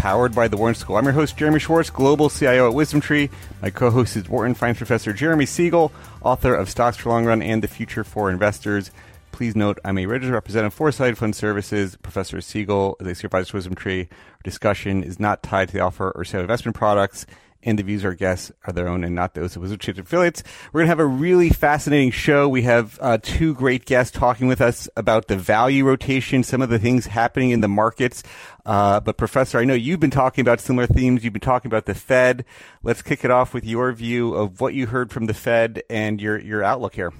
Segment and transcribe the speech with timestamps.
[0.00, 0.96] powered by the Wharton School.
[0.96, 3.30] I'm your host, Jeremy Schwartz, Global CIO at WisdomTree.
[3.60, 5.92] My co-host is Wharton Finance Professor Jeremy Siegel,
[6.22, 8.90] author of Stocks for Long Run and the Future for Investors.
[9.30, 11.96] Please note I'm a registered representative Foreside Fund Services.
[11.96, 14.08] Professor Siegel is a supervisor at WisdomTree.
[14.10, 17.26] Our discussion is not tied to the offer or sale of investment products
[17.62, 19.98] and the views of our guests are their own and not those of Wizard WisdomTree's
[19.98, 20.42] affiliates.
[20.72, 22.48] We're going to have a really fascinating show.
[22.48, 26.70] We have uh, two great guests talking with us about the value rotation, some of
[26.70, 28.22] the things happening in the markets.
[28.64, 31.24] Uh, but Professor, I know you've been talking about similar themes.
[31.24, 32.44] You've been talking about the Fed.
[32.82, 36.20] Let's kick it off with your view of what you heard from the Fed and
[36.20, 37.12] your, your outlook here.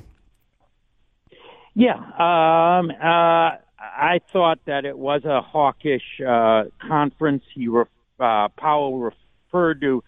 [1.75, 7.45] Yeah, um, uh, I thought that it was a hawkish uh, conference.
[7.55, 7.87] He ref-
[8.19, 10.03] uh, Powell referred to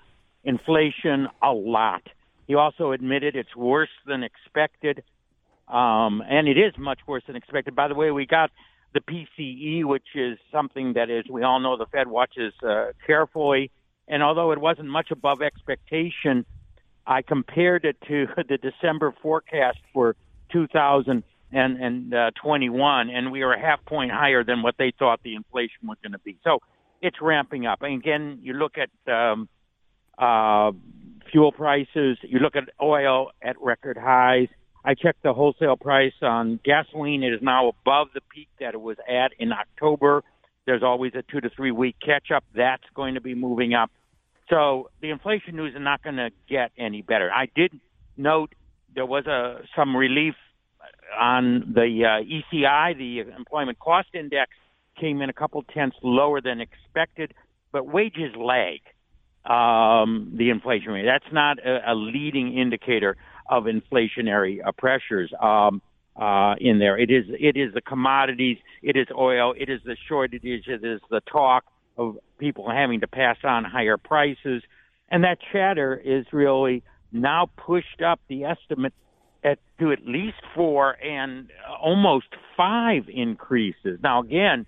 [0.45, 2.03] inflation a lot.
[2.47, 5.03] He also admitted it's worse than expected,
[5.69, 7.75] um, and it is much worse than expected.
[7.75, 8.51] By the way, we got
[8.95, 13.71] the PCE, which is something that is we all know the Fed watches uh, carefully,
[14.09, 16.45] and although it wasn't much above expectation,
[17.07, 20.17] I compared it to the December forecast for
[20.53, 25.99] 2021, and we were a half point higher than what they thought the inflation was
[26.03, 26.39] going to be.
[26.45, 26.59] So
[27.01, 27.83] it's ramping up.
[27.83, 29.49] And again, you look at um,
[30.19, 30.73] uh,
[31.31, 32.19] fuel prices.
[32.23, 34.49] You look at oil at record highs.
[34.85, 37.23] I checked the wholesale price on gasoline.
[37.23, 40.25] It is now above the peak that it was at in October.
[40.67, 42.45] There's always a two to three week catch up.
[42.55, 43.91] That's going to be moving up.
[44.51, 47.31] So the inflation news is not going to get any better.
[47.33, 47.73] I did
[48.17, 48.55] note
[48.95, 50.35] there was a some relief
[51.19, 54.51] on the uh, ECI, the Employment Cost Index,
[54.99, 57.35] came in a couple tenths lower than expected,
[57.71, 58.81] but wages lag
[59.45, 61.05] um, the inflation rate.
[61.05, 63.17] That's not a, a leading indicator
[63.49, 65.83] of inflationary uh, pressures um,
[66.17, 66.99] uh, in there.
[66.99, 71.01] It is it is the commodities, it is oil, it is the shortages, it is
[71.11, 71.65] the talk
[71.97, 74.63] of people having to pass on higher prices,
[75.09, 78.95] and that chatter is really now pushed up the estimate
[79.45, 81.51] at to at least four and
[81.81, 83.99] almost five increases.
[84.03, 84.67] Now again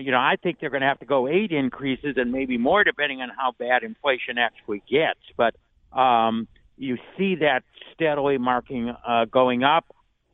[0.00, 2.84] you know, I think they're going to have to go eight increases and maybe more
[2.84, 5.20] depending on how bad inflation actually gets.
[5.36, 5.54] But
[5.96, 7.62] um, you see that
[7.94, 9.84] steadily marking uh, going up.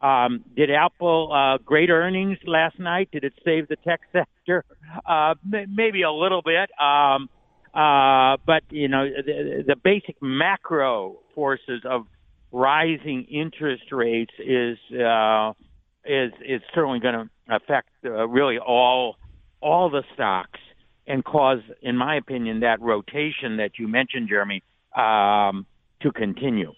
[0.00, 3.10] Um, did Apple uh, great earnings last night?
[3.12, 4.65] Did it save the tech sector?
[5.04, 6.70] Uh, maybe a little bit.
[6.81, 7.28] Um,
[7.75, 12.06] uh, but you know, the, the basic macro forces of
[12.50, 15.53] rising interest rates is uh,
[16.04, 19.16] is is certainly going to affect uh, really all
[19.60, 20.60] all the stocks
[21.06, 24.62] and cause, in my opinion, that rotation that you mentioned, Jeremy,
[24.97, 25.66] um,
[26.03, 26.72] to continue.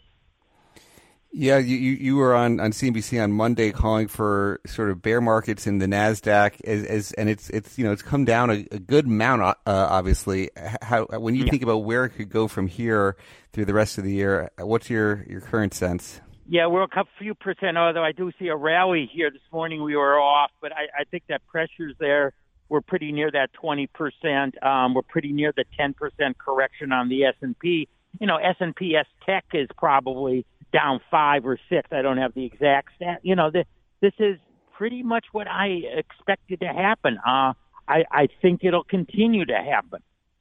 [1.35, 5.67] Yeah, you, you were on, on CNBC on Monday calling for sort of bear markets
[5.67, 8.79] in the Nasdaq as, as and it's it's you know it's come down a, a
[8.79, 10.51] good amount uh, obviously.
[10.83, 11.51] How when you yeah.
[11.51, 13.17] think about where it could go from here
[13.55, 16.21] through the rest of the year, what's your your current sense?
[16.47, 17.79] Yeah, we're a couple few percent.
[17.79, 21.05] Although I do see a rally here this morning, we were off, but I, I
[21.05, 22.35] think that pressure's there
[22.73, 24.65] we're pretty near that 20%.
[24.65, 25.93] Um, we're pretty near the 10%
[26.39, 27.87] correction on the S&P.
[28.19, 31.91] You know, S&P S Tech is probably down five or six.
[31.93, 33.21] I don't have the exact stat.
[33.23, 33.67] You know, the,
[34.01, 34.39] this is
[34.75, 37.19] pretty much what I expected to happen.
[37.19, 37.53] Uh,
[37.87, 40.01] I, I think it'll continue to happen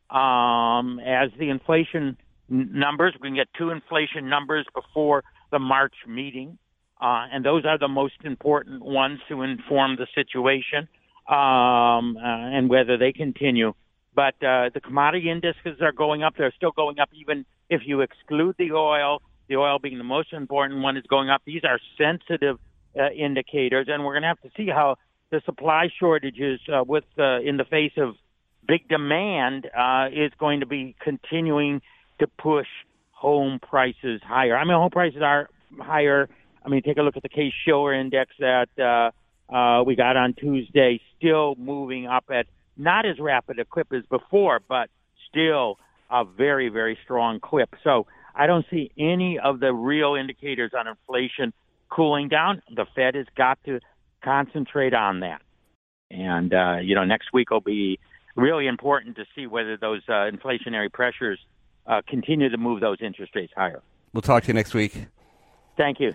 [0.10, 2.16] um, as the inflation
[2.48, 3.14] numbers.
[3.22, 6.58] We can get two inflation numbers before the March meeting,
[7.02, 10.88] uh, and those are the most important ones to inform the situation
[11.32, 13.74] um, uh, and whether they continue.
[14.14, 16.34] But uh, the commodity indices are going up.
[16.38, 19.22] They're still going up, even if you exclude the oil.
[19.48, 21.42] The oil being the most important one is going up.
[21.46, 22.58] These are sensitive
[23.00, 24.98] uh, indicators, and we're going to have to see how
[25.32, 28.16] the supply shortages, uh, with uh, in the face of
[28.68, 31.82] big demand, uh, is going to be continuing
[32.20, 32.68] to push
[33.12, 34.58] home prices higher.
[34.58, 35.50] I mean, home prices are
[35.80, 36.28] higher.
[36.66, 39.12] I mean, take a look at the Case Shiller index that uh,
[39.52, 42.46] uh, we got on Tuesday, still moving up at
[42.78, 44.90] not as rapid a clip as before, but
[45.30, 45.78] still
[46.10, 47.76] a very, very strong clip.
[47.84, 51.54] So I don't see any of the real indicators on inflation
[51.90, 52.62] cooling down.
[52.74, 53.80] The Fed has got to
[54.24, 55.42] concentrate on that.
[56.10, 58.00] And, uh, you know, next week will be
[58.36, 61.40] really important to see whether those uh, inflationary pressures
[61.88, 63.82] uh, continue to move those interest rates higher.
[64.14, 65.06] We'll talk to you next week.
[65.78, 66.14] Thank you.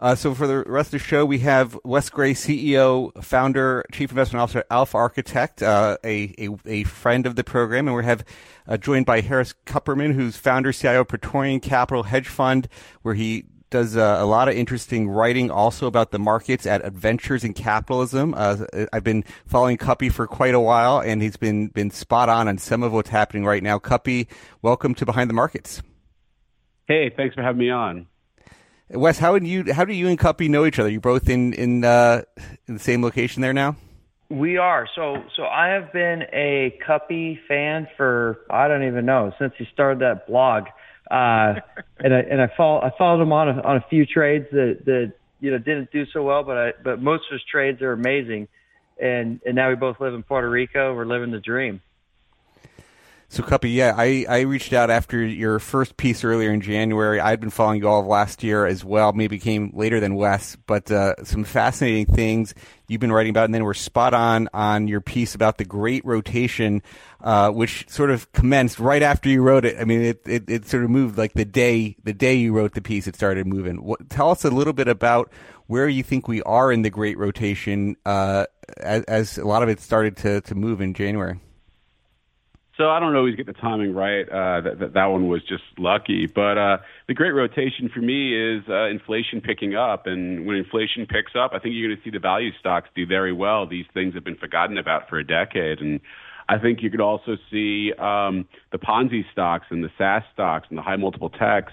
[0.00, 4.10] Uh, so for the rest of the show, we have Wes Gray, CEO, founder, chief
[4.10, 8.24] investment officer Alpha Architect, uh, a, a, a friend of the program, and we have
[8.66, 12.68] uh, joined by Harris Kupperman, who's founder, CIO, Praetorian Capital Hedge Fund,
[13.02, 13.44] where he
[13.74, 18.32] does uh, a lot of interesting writing also about the markets at Adventures in Capitalism.
[18.36, 22.46] Uh, I've been following Kuppy for quite a while, and he's been been spot on
[22.46, 23.80] on some of what's happening right now.
[23.80, 24.28] Kuppy,
[24.62, 25.82] welcome to Behind the Markets.
[26.86, 28.06] Hey, thanks for having me on.
[28.90, 30.90] Wes, how do you how do you and Kuppy know each other?
[30.90, 32.22] You both in in, uh,
[32.66, 33.76] in the same location there now?
[34.28, 34.86] We are.
[34.94, 39.66] So so I have been a Kuppy fan for I don't even know since he
[39.72, 40.64] started that blog.
[41.10, 41.60] Uh,
[41.98, 44.80] and I and I follow I followed him on a, on a few trades that
[44.84, 47.92] that you know didn't do so well, but I but most of his trades are
[47.92, 48.48] amazing.
[49.00, 50.94] And and now we both live in Puerto Rico.
[50.94, 51.80] We're living the dream.
[53.34, 57.18] So, Kuppy, yeah, I, I reached out after your first piece earlier in January.
[57.18, 59.12] I'd been following you all of last year as well.
[59.12, 62.54] Maybe came later than Wes, but uh, some fascinating things
[62.86, 66.04] you've been writing about, and then we're spot on on your piece about the Great
[66.04, 66.80] Rotation,
[67.22, 69.80] uh, which sort of commenced right after you wrote it.
[69.80, 72.74] I mean, it, it, it sort of moved like the day the day you wrote
[72.74, 73.82] the piece, it started moving.
[73.82, 75.32] What, tell us a little bit about
[75.66, 78.46] where you think we are in the Great Rotation uh,
[78.76, 81.40] as, as a lot of it started to to move in January.
[82.76, 84.28] So I don't always get the timing right.
[84.28, 86.26] Uh, that, that, one was just lucky.
[86.26, 91.06] But uh, the great rotation for me is uh, inflation picking up, and when inflation
[91.06, 93.64] picks up, I think you're going to see the value stocks do very well.
[93.66, 96.00] These things have been forgotten about for a decade, and
[96.48, 100.76] I think you could also see um, the Ponzi stocks and the SaaS stocks and
[100.76, 101.72] the high multiple techs.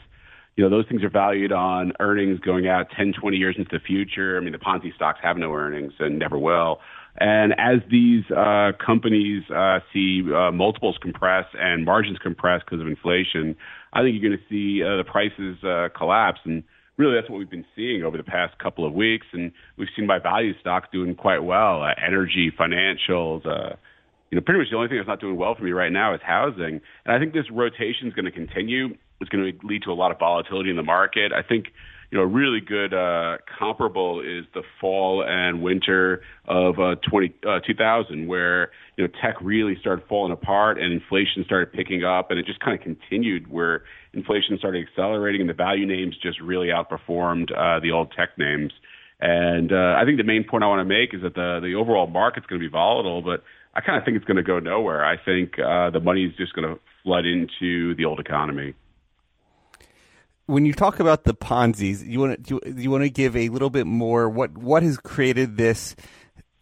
[0.56, 3.80] You know, those things are valued on earnings going out 10, 20 years into the
[3.80, 4.38] future.
[4.38, 6.80] I mean, the Ponzi stocks have no earnings and never will.
[7.18, 12.88] And as these uh, companies uh, see uh, multiples compress and margins compress because of
[12.88, 13.56] inflation,
[13.94, 16.40] I think you're going to see uh, the prices uh, collapse.
[16.46, 16.64] And
[16.98, 19.28] really, that's what we've been seeing over the past couple of weeks.
[19.34, 23.44] And we've seen my value stocks doing quite well: uh, energy, financials.
[24.32, 26.14] you know, pretty much the only thing that's not doing well for me right now
[26.14, 26.80] is housing.
[27.06, 28.96] And I think this rotation is going to continue.
[29.20, 31.34] It's going to lead to a lot of volatility in the market.
[31.34, 31.68] I think
[32.12, 37.60] you know, really good uh, comparable is the fall and winter of uh, 20, uh,
[37.66, 42.38] 2000, where you know tech really started falling apart and inflation started picking up, and
[42.38, 46.68] it just kind of continued where inflation started accelerating and the value names just really
[46.68, 48.74] outperformed uh, the old tech names.
[49.22, 51.76] And uh, I think the main point I want to make is that the the
[51.76, 53.42] overall market's going to be volatile, but
[53.74, 55.06] I kind of think it's going to go nowhere.
[55.06, 58.74] I think uh, the money is just going to flood into the old economy
[60.52, 63.48] when you talk about the Ponzi's, you want to you, you want to give a
[63.48, 65.96] little bit more what what has created this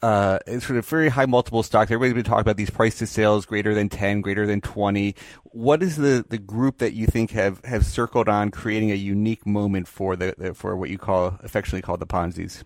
[0.03, 1.89] uh, sort of very high multiple stocks.
[1.89, 5.15] Everybody's been talking about these price to sales greater than ten, greater than twenty.
[5.43, 9.45] What is the, the group that you think have, have circled on creating a unique
[9.47, 12.63] moment for the for what you call affectionately called the Ponzi's?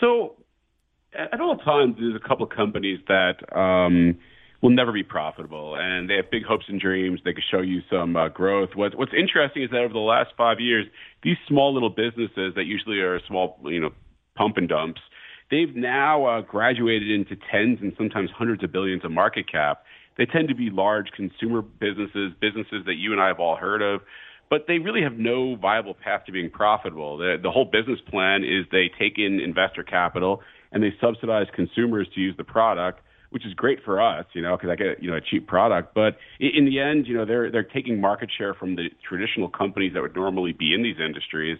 [0.00, 0.34] So,
[1.14, 3.56] at all times, there's a couple of companies that.
[3.56, 4.18] Um,
[4.62, 7.20] will never be profitable, and they have big hopes and dreams.
[7.24, 8.70] They could show you some uh, growth.
[8.74, 10.86] What's What's interesting is that over the last five years,
[11.22, 13.90] these small little businesses that usually are small, you know,
[14.36, 15.00] pump and dumps,
[15.50, 19.84] they've now uh, graduated into tens and sometimes hundreds of billions of market cap.
[20.16, 23.82] They tend to be large consumer businesses, businesses that you and I have all heard
[23.82, 24.02] of,
[24.48, 27.16] but they really have no viable path to being profitable.
[27.16, 32.06] The, the whole business plan is they take in investor capital and they subsidize consumers
[32.14, 33.00] to use the product
[33.32, 35.94] which is great for us, you know, because I get you know a cheap product.
[35.94, 39.94] But in the end, you know, they're they're taking market share from the traditional companies
[39.94, 41.58] that would normally be in these industries,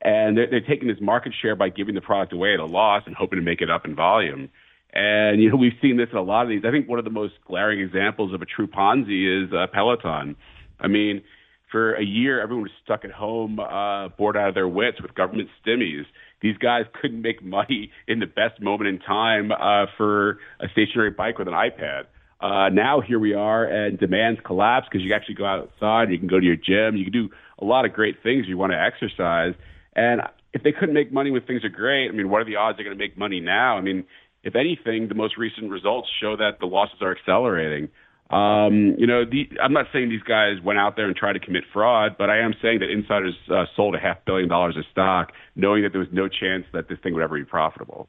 [0.00, 3.02] and they're, they're taking this market share by giving the product away at a loss
[3.06, 4.48] and hoping to make it up in volume.
[4.92, 6.62] And you know, we've seen this in a lot of these.
[6.66, 10.36] I think one of the most glaring examples of a true Ponzi is uh, Peloton.
[10.80, 11.22] I mean,
[11.70, 15.14] for a year, everyone was stuck at home, uh, bored out of their wits with
[15.14, 16.04] government stimmies
[16.40, 21.10] these guys couldn't make money in the best moment in time uh, for a stationary
[21.10, 22.04] bike with an iPad.
[22.40, 26.28] Uh, now here we are, and demand's collapsed because you actually go outside, you can
[26.28, 27.28] go to your gym, you can do
[27.58, 28.46] a lot of great things.
[28.46, 29.54] You want to exercise,
[29.96, 32.56] and if they couldn't make money when things are great, I mean, what are the
[32.56, 33.76] odds they're going to make money now?
[33.76, 34.04] I mean,
[34.44, 37.88] if anything, the most recent results show that the losses are accelerating.
[38.30, 41.40] Um, you know, the, I'm not saying these guys went out there and tried to
[41.40, 44.84] commit fraud, but I am saying that insiders uh, sold a half billion dollars of
[44.92, 48.08] stock, knowing that there was no chance that this thing would ever be profitable.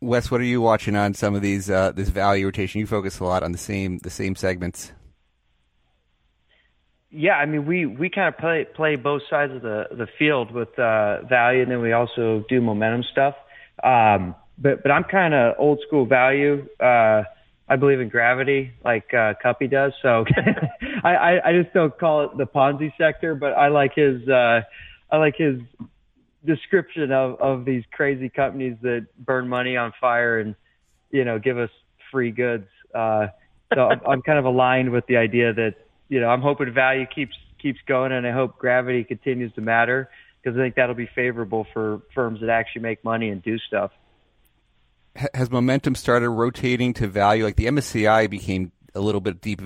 [0.00, 2.80] Wes, what are you watching on some of these uh, this value rotation?
[2.80, 4.92] You focus a lot on the same the same segments.
[7.10, 10.52] Yeah, I mean we we kind of play play both sides of the the field
[10.52, 13.34] with uh, value, and then we also do momentum stuff.
[13.82, 16.68] Um, but but I'm kind of old school value.
[16.78, 17.22] Uh,
[17.68, 19.92] I believe in gravity like uh, Kuppy does.
[20.02, 20.24] So
[21.04, 24.62] I, I, I just don't call it the Ponzi sector, but I like his uh,
[25.10, 25.60] I like his
[26.46, 30.54] description of of these crazy companies that burn money on fire and
[31.10, 31.70] you know give us
[32.10, 32.66] free goods.
[32.94, 33.26] Uh,
[33.74, 35.74] so I'm, I'm kind of aligned with the idea that
[36.08, 40.08] you know I'm hoping value keeps keeps going, and I hope gravity continues to matter
[40.42, 43.90] because I think that'll be favorable for firms that actually make money and do stuff
[45.34, 47.44] has momentum started rotating to value?
[47.44, 49.60] Like the MSCI became a little bit deep,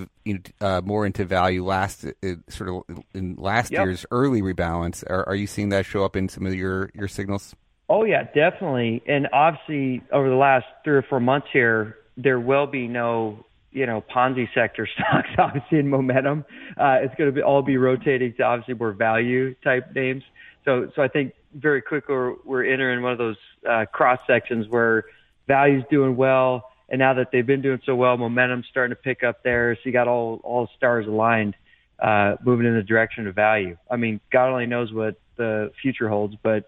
[0.61, 3.85] uh, more into value last uh, sort of in last yep.
[3.85, 5.03] year's early rebalance.
[5.09, 7.55] Are, are you seeing that show up in some of your your signals?
[7.89, 9.03] Oh yeah, definitely.
[9.07, 13.85] And obviously, over the last three or four months here, there will be no you
[13.85, 15.29] know Ponzi sector stocks.
[15.37, 16.45] Obviously, in momentum,
[16.77, 20.23] uh, it's going to be all be rotating to obviously more value type names.
[20.65, 23.37] So so I think very quickly we're, we're entering one of those
[23.69, 25.05] uh, cross sections where
[25.53, 29.23] value's doing well, and now that they've been doing so well, momentum's starting to pick
[29.23, 29.75] up there.
[29.75, 31.55] So you got all all stars aligned,
[31.99, 33.77] uh, moving in the direction of value.
[33.89, 36.67] I mean, God only knows what the future holds, but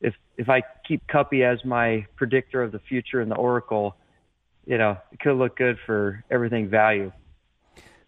[0.00, 3.96] if if I keep Kuppy as my predictor of the future in the Oracle,
[4.66, 7.12] you know, it could look good for everything value.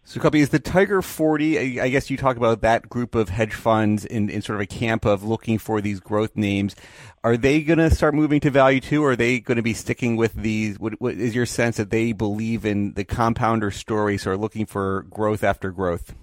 [0.09, 3.55] So, Kuppy, is the Tiger 40, I guess you talk about that group of hedge
[3.55, 6.77] funds in, in sort of a camp of looking for these growth names.
[7.25, 9.75] Are they going to start moving to value too, or are they going to be
[9.75, 10.79] sticking with these?
[10.79, 14.65] What, what is your sense that they believe in the compounder story, so are looking
[14.65, 16.15] for growth after growth?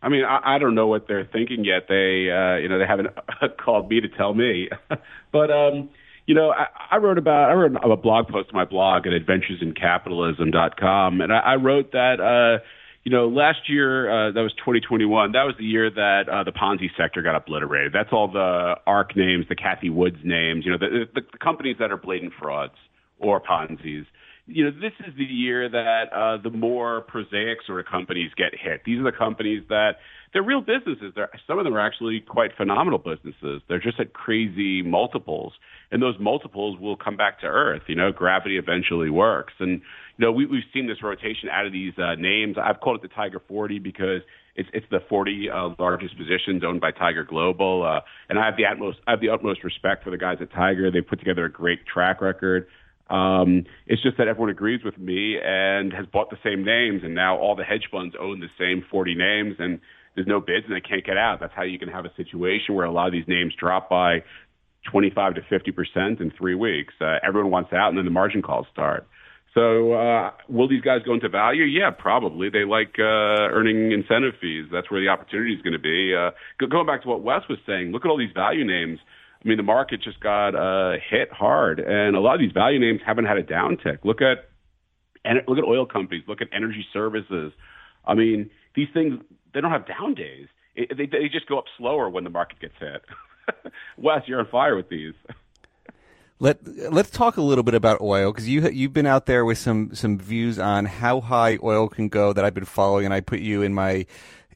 [0.00, 1.88] I mean, I, I don't know what they're thinking yet.
[1.88, 3.08] They, uh, you know, they haven't
[3.58, 4.68] called me to tell me.
[5.32, 5.88] but, um,
[6.30, 9.12] you know, I, I wrote about I wrote a blog post on my blog at
[9.12, 12.62] adventuresincapitalism.com, and I, I wrote that uh,
[13.02, 15.32] you know last year uh, that was 2021.
[15.32, 17.92] That was the year that uh, the Ponzi sector got obliterated.
[17.92, 21.78] That's all the ARK names, the Cathie Woods names, you know, the, the, the companies
[21.80, 22.76] that are blatant frauds
[23.18, 24.06] or Ponzi's.
[24.46, 28.52] You know, this is the year that uh, the more prosaic sort of companies get
[28.56, 28.82] hit.
[28.84, 29.96] These are the companies that
[30.32, 31.12] they're real businesses.
[31.14, 33.62] They're, some of them are actually quite phenomenal businesses.
[33.68, 35.54] They're just at crazy multiples,
[35.90, 37.82] and those multiples will come back to earth.
[37.88, 39.80] You know, gravity eventually works, and
[40.18, 42.56] you know we, we've seen this rotation out of these uh, names.
[42.62, 44.22] I've called it the Tiger 40 because
[44.54, 48.56] it's it's the 40 uh, largest positions owned by Tiger Global, uh, and I have
[48.56, 50.90] the utmost I have the utmost respect for the guys at Tiger.
[50.90, 52.68] They put together a great track record.
[53.08, 57.12] Um, it's just that everyone agrees with me and has bought the same names, and
[57.12, 59.80] now all the hedge funds own the same 40 names, and
[60.14, 61.40] there's no bids and they can't get out.
[61.40, 64.22] That's how you can have a situation where a lot of these names drop by
[64.90, 66.94] 25 to 50 percent in three weeks.
[67.00, 69.06] Uh, everyone wants out, and then the margin calls start.
[69.54, 71.64] So, uh, will these guys go into value?
[71.64, 72.50] Yeah, probably.
[72.50, 74.66] They like uh, earning incentive fees.
[74.70, 76.14] That's where the opportunity is going to be.
[76.14, 76.30] Uh,
[76.68, 79.00] going back to what Wes was saying, look at all these value names.
[79.44, 82.78] I mean, the market just got uh, hit hard, and a lot of these value
[82.78, 84.04] names haven't had a downtick.
[84.04, 84.50] Look at
[85.24, 86.22] and look at oil companies.
[86.28, 87.52] Look at energy services.
[88.06, 89.20] I mean, these things
[89.52, 90.48] they don't have down days.
[90.74, 93.04] It, they they just go up slower when the market gets hit.
[93.96, 95.14] Wes, you're on fire with these.
[96.38, 96.60] Let
[96.92, 99.94] Let's talk a little bit about oil because you you've been out there with some
[99.94, 103.40] some views on how high oil can go that I've been following, and I put
[103.40, 104.06] you in my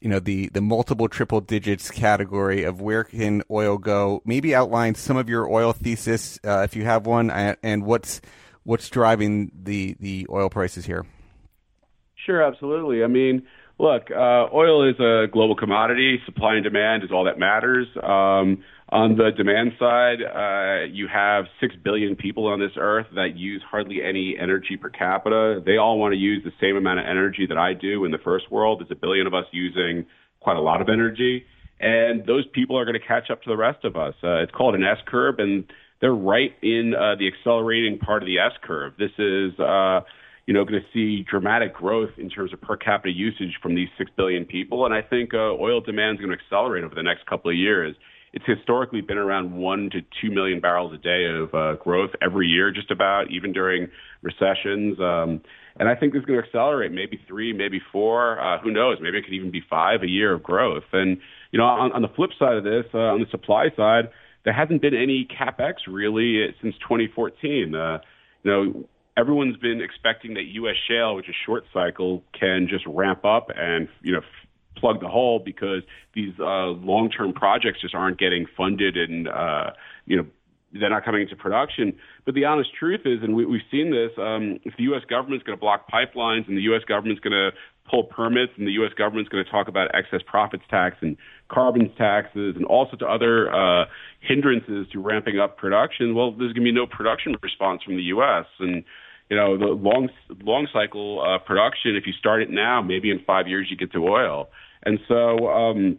[0.00, 4.23] you know the the multiple triple digits category of where can oil go.
[4.25, 8.21] Maybe outline some of your oil thesis uh, if you have one, and, and what's
[8.62, 11.04] what's driving the the oil prices here.
[12.16, 13.04] Sure, absolutely.
[13.04, 13.42] I mean,
[13.78, 16.20] Look, uh, oil is a global commodity.
[16.26, 17.88] Supply and demand is all that matters.
[17.96, 23.36] Um, on the demand side, uh, you have 6 billion people on this earth that
[23.36, 25.60] use hardly any energy per capita.
[25.64, 28.18] They all want to use the same amount of energy that I do in the
[28.18, 28.78] first world.
[28.80, 30.06] There's a billion of us using
[30.38, 31.44] quite a lot of energy.
[31.80, 34.14] And those people are going to catch up to the rest of us.
[34.22, 35.64] Uh, it's called an S curve, and
[36.00, 38.92] they're right in uh, the accelerating part of the S curve.
[38.98, 40.02] This is uh,
[40.46, 43.88] you know, going to see dramatic growth in terms of per capita usage from these
[43.96, 44.84] 6 billion people.
[44.84, 47.56] And I think uh, oil demand is going to accelerate over the next couple of
[47.56, 47.96] years.
[48.34, 52.48] It's historically been around 1 to 2 million barrels a day of uh, growth every
[52.48, 53.88] year, just about, even during
[54.22, 54.98] recessions.
[54.98, 55.40] Um,
[55.76, 58.40] and I think this is going to accelerate, maybe three, maybe four.
[58.40, 58.98] Uh, who knows?
[59.00, 60.84] Maybe it could even be five a year of growth.
[60.92, 61.18] And,
[61.52, 64.10] you know, on, on the flip side of this, uh, on the supply side,
[64.44, 67.74] there hasn't been any capex really since 2014.
[67.74, 67.98] Uh,
[68.42, 68.84] you know,
[69.16, 70.76] everyone's been expecting that U.S.
[70.88, 75.09] shale, which is short cycle, can just ramp up and you know f- plug the
[75.09, 75.83] hole because
[76.14, 79.71] these uh, long-term projects just aren't getting funded and uh,
[80.06, 80.26] you know
[80.73, 81.97] they're not coming into production.
[82.25, 85.02] But the honest truth is, and we, we've seen this, um, if the U.S.
[85.09, 86.83] government's going to block pipelines and the U.S.
[86.88, 87.50] government's going to
[87.88, 88.92] pull permits and the U.S.
[88.97, 91.16] government's going to talk about excess profits tax and
[91.49, 93.85] carbon taxes and all sorts of other uh,
[94.21, 98.02] hindrances to ramping up production, well, there's going to be no production response from the
[98.04, 98.47] U.S.
[98.59, 98.85] And
[99.30, 100.08] you know, the long
[100.42, 101.96] long cycle uh, production.
[101.96, 104.48] If you start it now, maybe in five years you get to oil.
[104.84, 105.98] And so, um,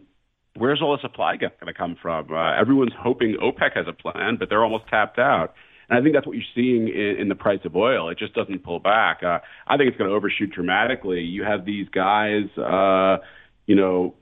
[0.56, 2.32] where's all the supply going to come from?
[2.32, 5.54] Uh, everyone's hoping OPEC has a plan, but they're almost tapped out.
[5.88, 8.08] And I think that's what you're seeing in, in the price of oil.
[8.08, 9.22] It just doesn't pull back.
[9.22, 11.20] Uh, I think it's going to overshoot dramatically.
[11.20, 13.18] You have these guys, uh,
[13.66, 14.14] you know,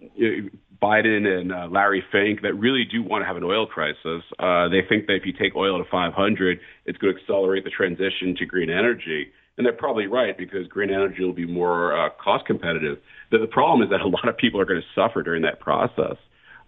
[0.84, 4.22] Biden and uh, Larry Fink that really do want to have an oil crisis.
[4.38, 7.70] Uh, they think that if you take oil to 500, it's going to accelerate the
[7.70, 9.32] transition to green energy.
[9.56, 12.98] And they're probably right because green energy will be more uh, cost competitive.
[13.30, 15.58] But the problem is that a lot of people are going to suffer during that
[15.60, 16.18] process.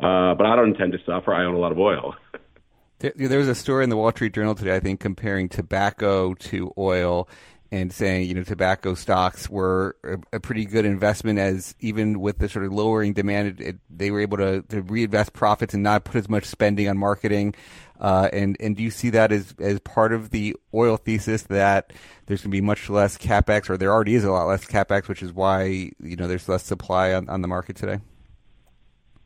[0.00, 1.35] Uh, but I don't intend to suffer.
[1.35, 2.14] I own a lot of oil.
[2.99, 6.73] There was a story in the Wall Street Journal today, I think, comparing tobacco to
[6.78, 7.28] oil
[7.76, 12.38] and saying, you know, tobacco stocks were a, a pretty good investment as even with
[12.38, 15.83] the sort of lowering demand, it, it, they were able to, to reinvest profits and
[15.83, 17.54] not put as much spending on marketing.
[18.00, 21.92] Uh, and, and do you see that as, as part of the oil thesis that
[22.26, 25.09] there's going to be much less capex, or there already is a lot less capex,
[25.09, 28.00] which is why, you know, there's less supply on, on the market today?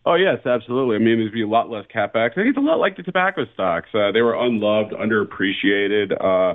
[0.06, 0.96] Oh yes, absolutely.
[0.96, 2.32] I mean, there'd be a lot less capex.
[2.32, 3.90] I think it's a lot like the tobacco stocks.
[3.92, 6.12] Uh, they were unloved, underappreciated.
[6.12, 6.54] Uh,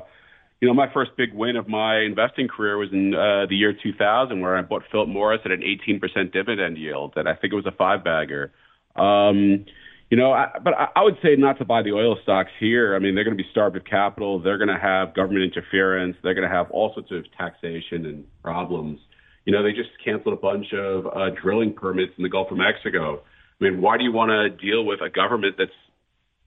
[0.66, 3.72] you know, my first big win of my investing career was in uh, the year
[3.72, 7.56] 2000, where I bought Philip Morris at an 18% dividend yield, and I think it
[7.56, 8.52] was a five bagger.
[8.96, 9.66] Um,
[10.10, 12.96] you know, I, but I, I would say not to buy the oil stocks here.
[12.96, 14.42] I mean, they're going to be starved of capital.
[14.42, 16.18] They're going to have government interference.
[16.24, 19.00] They're going to have all sorts of taxation and problems.
[19.46, 22.58] You know, they just canceled a bunch of uh, drilling permits in the Gulf of
[22.58, 23.22] Mexico.
[23.62, 25.70] I mean, why do you want to deal with a government that's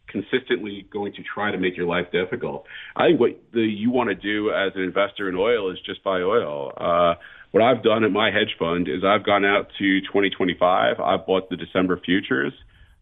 [0.08, 2.66] consistently going to try to make your life difficult?
[2.96, 6.02] I think what the, you want to do as an investor in oil is just
[6.02, 6.72] buy oil.
[6.76, 7.14] Uh,
[7.50, 11.00] what I've done at my hedge fund is I've gone out to 2025.
[11.00, 12.52] I've bought the December futures.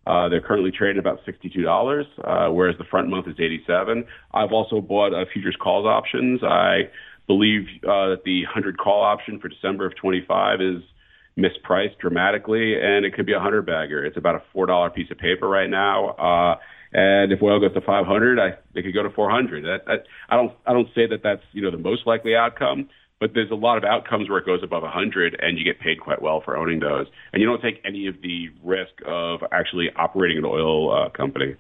[0.07, 4.05] Uh, they're currently trading about $62, uh, whereas the front month is 87.
[4.33, 6.45] I've also bought uh, futures calls options.
[6.45, 6.91] I
[7.27, 10.83] believe uh, that the 100 call option for December of 25 is
[11.37, 14.05] mispriced dramatically, and it could be a hundred bagger.
[14.05, 16.11] It's about a four dollar piece of paper right now.
[16.11, 16.57] Uh,
[16.93, 19.65] and if oil goes to 500, I it could go to 400.
[19.65, 22.89] That, that, I don't I don't say that that's you know the most likely outcome,
[23.21, 26.01] but there's a lot of outcomes where it goes above 100 and you get paid
[26.01, 29.89] quite well for owning those, and you don't take any of the risk of actually
[29.97, 31.57] operating an oil uh, company.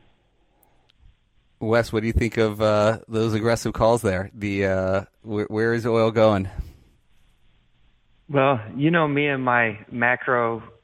[1.58, 4.30] Wes, what do you think of uh, those aggressive calls there?
[4.34, 6.50] The uh, wh- where is oil going?
[8.28, 9.78] Well, you know me and my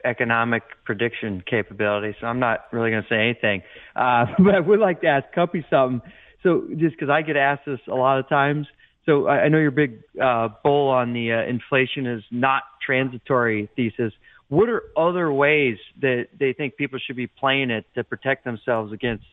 [0.05, 3.63] macroeconomic prediction capability, so I'm not really going to say anything.
[3.97, 6.03] Uh, but I would like to ask Kuppy something.
[6.43, 8.67] So just because I get asked this a lot of times.
[9.07, 13.69] So I, I know your big uh, bull on the uh, inflation is not transitory
[13.77, 14.13] thesis.
[14.49, 18.93] What are other ways that they think people should be playing it to protect themselves
[18.93, 19.25] against,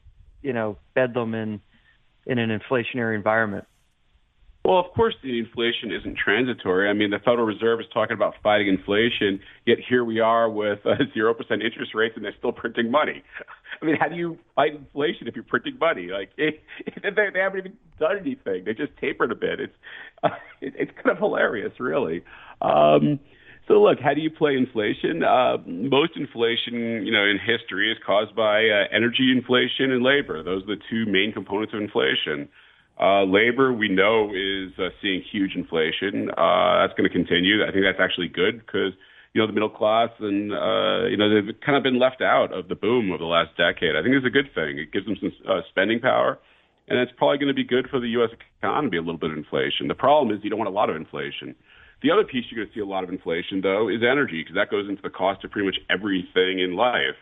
[0.42, 1.62] you know, bedlam in
[2.26, 3.66] in an inflationary environment?
[4.66, 6.90] Well, of course, the inflation isn't transitory.
[6.90, 10.80] I mean, the Federal Reserve is talking about fighting inflation, yet here we are with
[10.86, 13.24] uh, zero percent interest rates, and they're still printing money.
[13.82, 16.08] I mean, how do you fight inflation if you're printing money?
[16.08, 19.62] Like, it, it, they, they haven't even done anything; they just tapered a bit.
[19.62, 19.74] It's
[20.24, 20.30] uh,
[20.62, 22.24] it, it's kind of hilarious, really.
[22.62, 23.20] Um,
[23.70, 25.24] so, look, how do you play inflation?
[25.24, 30.44] Uh, most inflation, you know, in history is caused by uh, energy inflation and labor.
[30.44, 32.50] Those are the two main components of inflation.
[33.00, 36.30] Uh, labor, we know, is uh, seeing huge inflation.
[36.32, 37.64] Uh, that's going to continue.
[37.64, 38.92] I think that's actually good because
[39.34, 42.52] you know the middle class and uh, you know they've kind of been left out
[42.52, 43.96] of the boom of the last decade.
[43.96, 44.80] I think it's a good thing.
[44.80, 46.40] It gives them some uh, spending power,
[46.90, 48.32] and it's probably going to be good for the U.S.
[48.60, 48.98] economy.
[48.98, 49.88] A little bit of inflation.
[49.88, 51.56] The problem is you don't want a lot of inflation.
[52.04, 54.56] The other piece you're going to see a lot of inflation though is energy because
[54.56, 57.20] that goes into the cost of pretty much everything in life.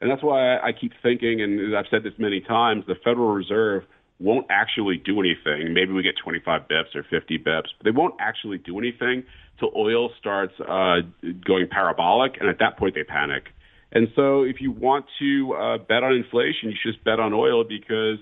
[0.00, 3.84] And that's why I keep thinking, and I've said this many times, the Federal Reserve
[4.24, 5.74] won't actually do anything.
[5.74, 9.24] Maybe we get 25 bips or 50 bips, but they won't actually do anything
[9.60, 11.00] till oil starts uh,
[11.46, 13.44] going parabolic, and at that point they panic.
[13.92, 17.32] And so, if you want to uh, bet on inflation, you should just bet on
[17.32, 18.18] oil because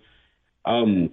[0.66, 1.10] um,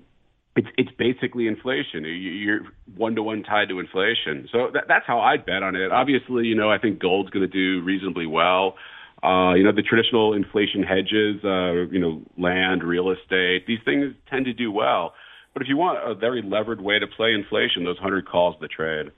[0.56, 2.04] it's it's basically inflation.
[2.04, 2.62] You're
[2.98, 4.50] one to one tied to inflation.
[4.52, 5.92] So that, that's how I'd bet on it.
[5.92, 8.76] Obviously, you know, I think gold's going to do reasonably well.
[9.22, 14.14] Uh, you know, the traditional inflation hedges, uh, you know, land, real estate, these things
[14.30, 15.14] tend to do well.
[15.54, 18.68] But if you want a very levered way to play inflation, those 100 calls the
[18.68, 19.12] trade.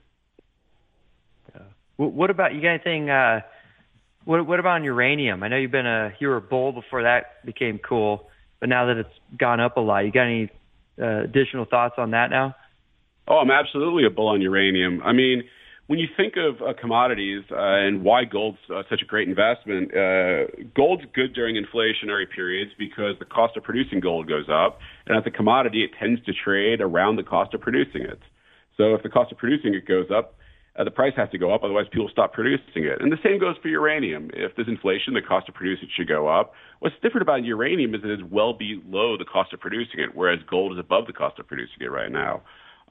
[1.54, 1.62] Yeah.
[1.98, 3.40] What about, you got anything, uh,
[4.24, 5.42] what, what about on uranium?
[5.42, 8.86] I know you've been a, you were a bull before that became cool, but now
[8.86, 10.50] that it's gone up a lot, you got any
[11.00, 12.56] uh, additional thoughts on that now?
[13.28, 15.00] Oh, I'm absolutely a bull on uranium.
[15.04, 15.44] I mean,
[15.92, 19.94] when you think of uh, commodities uh, and why gold's uh, such a great investment,
[19.94, 25.18] uh, gold's good during inflationary periods because the cost of producing gold goes up, and
[25.18, 28.18] as a commodity, it tends to trade around the cost of producing it.
[28.78, 30.36] So if the cost of producing it goes up,
[30.78, 33.02] uh, the price has to go up, otherwise people stop producing it.
[33.02, 34.30] And the same goes for uranium.
[34.32, 36.54] If there's inflation, the cost to produce it should go up.
[36.78, 40.38] What's different about uranium is that it's well below the cost of producing it, whereas
[40.48, 42.40] gold is above the cost of producing it right now.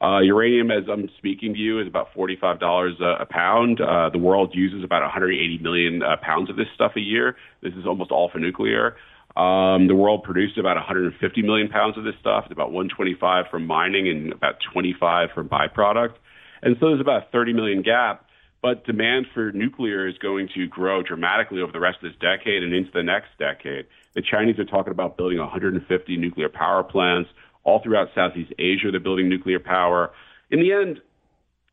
[0.02, 3.80] Uh, uranium, as I'm speaking to you, is about $45 a, a pound.
[3.80, 7.36] Uh, the world uses about 180 million uh, pounds of this stuff a year.
[7.62, 8.96] This is almost all for nuclear.
[9.36, 12.44] Um, the world produced about 150 million pounds of this stuff.
[12.46, 16.14] It's about 125 from mining and about 25 from byproduct.
[16.62, 18.26] And so there's about a 30 million gap.
[18.60, 22.62] But demand for nuclear is going to grow dramatically over the rest of this decade
[22.62, 23.86] and into the next decade.
[24.14, 27.28] The Chinese are talking about building 150 nuclear power plants.
[27.64, 30.10] All throughout Southeast Asia, they're building nuclear power.
[30.50, 31.00] In the end,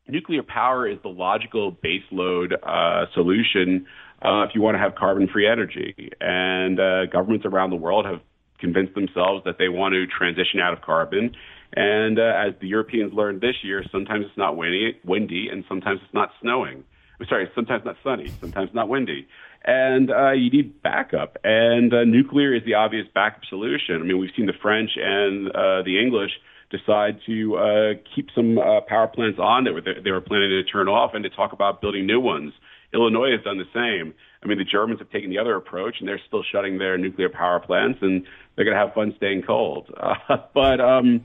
[0.08, 3.86] nuclear power is the logical baseload uh, solution
[4.22, 6.10] uh, if you want to have carbon-free energy.
[6.20, 8.20] And uh, governments around the world have
[8.58, 11.34] convinced themselves that they want to transition out of carbon
[11.74, 16.00] and uh, as the Europeans learned this year, sometimes it's not windy, windy, and sometimes
[16.04, 16.84] it's not snowing.
[17.20, 19.28] I'm sorry, sometimes not sunny, sometimes not windy,
[19.64, 21.36] and uh, you need backup.
[21.44, 23.96] And uh, nuclear is the obvious backup solution.
[23.96, 26.32] I mean, we've seen the French and uh, the English
[26.70, 30.62] decide to uh, keep some uh, power plants on that were, they were planning to
[30.64, 32.52] turn off, and to talk about building new ones.
[32.92, 34.14] Illinois has done the same.
[34.42, 37.28] I mean, the Germans have taken the other approach, and they're still shutting their nuclear
[37.28, 39.92] power plants, and they're going to have fun staying cold.
[39.96, 41.24] Uh, but um,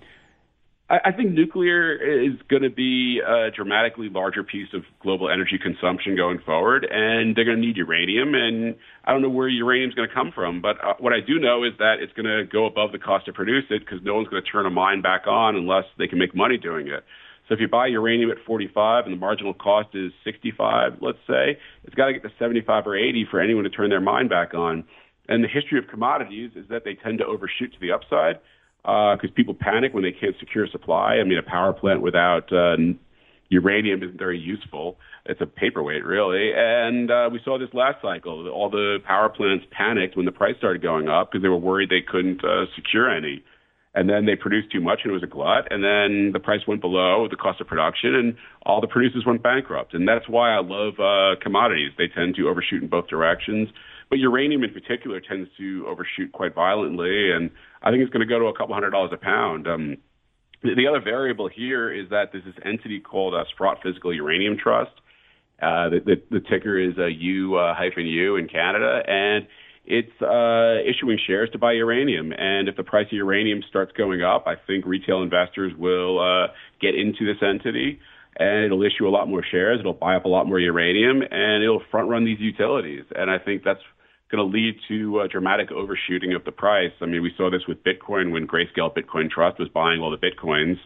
[0.89, 5.58] I, I think nuclear is going to be a dramatically larger piece of global energy
[5.62, 8.34] consumption going forward, and they're going to need uranium.
[8.36, 11.19] And I don't know where uranium is going to come from, but uh, what I
[11.26, 14.00] do know is that it's going to go above the cost to produce it because
[14.04, 16.88] no one's going to turn a mine back on unless they can make money doing
[16.88, 17.04] it.
[17.48, 21.60] So if you buy uranium at 45 and the marginal cost is 65, let's say,
[21.84, 24.56] it's got to get to 75 or 80 for anyone to turn their mine back
[24.56, 24.84] on.
[25.28, 28.39] And the history of commodities is that they tend to overshoot to the upside
[28.86, 31.15] because uh, people panic when they can't secure supply.
[31.15, 32.78] I mean, a power plant without uh,
[33.50, 34.98] uranium isn't very useful.
[35.26, 36.52] It's a paperweight, really.
[36.56, 38.48] And uh, we saw this last cycle.
[38.50, 41.89] All the power plants panicked when the price started going up because they were worried
[41.89, 43.43] they couldn't uh, secure any.
[43.95, 45.71] And then they produced too much and it was a glut.
[45.71, 49.41] And then the price went below the cost of production and all the producers went
[49.41, 49.93] bankrupt.
[49.93, 51.91] And that's why I love uh, commodities.
[51.98, 53.69] They tend to overshoot in both directions.
[54.10, 57.50] But uranium in particular tends to overshoot quite violently, and
[57.82, 59.68] I think it's going to go to a couple hundred dollars a pound.
[59.68, 59.98] Um,
[60.63, 64.91] the other variable here is that there's this entity called a Sprott Physical Uranium Trust.
[65.62, 69.48] Uh, the, the, the ticker is a U uh, hyphen U in Canada, and
[69.86, 72.34] it's uh, issuing shares to buy uranium.
[72.34, 76.48] And if the price of uranium starts going up, I think retail investors will uh,
[76.82, 78.00] get into this entity
[78.38, 79.80] and it'll issue a lot more shares.
[79.80, 83.06] It'll buy up a lot more uranium, and it'll front run these utilities.
[83.15, 83.80] And I think that's
[84.32, 86.92] going to lead to a dramatic overshooting of the price.
[87.02, 90.18] I mean, we saw this with Bitcoin when Grayscale Bitcoin Trust was buying all the
[90.18, 90.78] Bitcoins,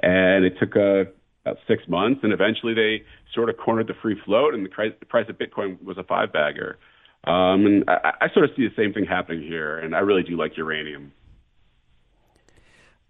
[0.00, 1.10] and it took uh,
[1.44, 4.92] about six months, and eventually they sort of cornered the free float, and the price,
[5.00, 6.78] the price of Bitcoin was a five bagger.
[7.24, 10.22] Um, and I, I sort of see the same thing happening here, and I really
[10.22, 11.12] do like uranium.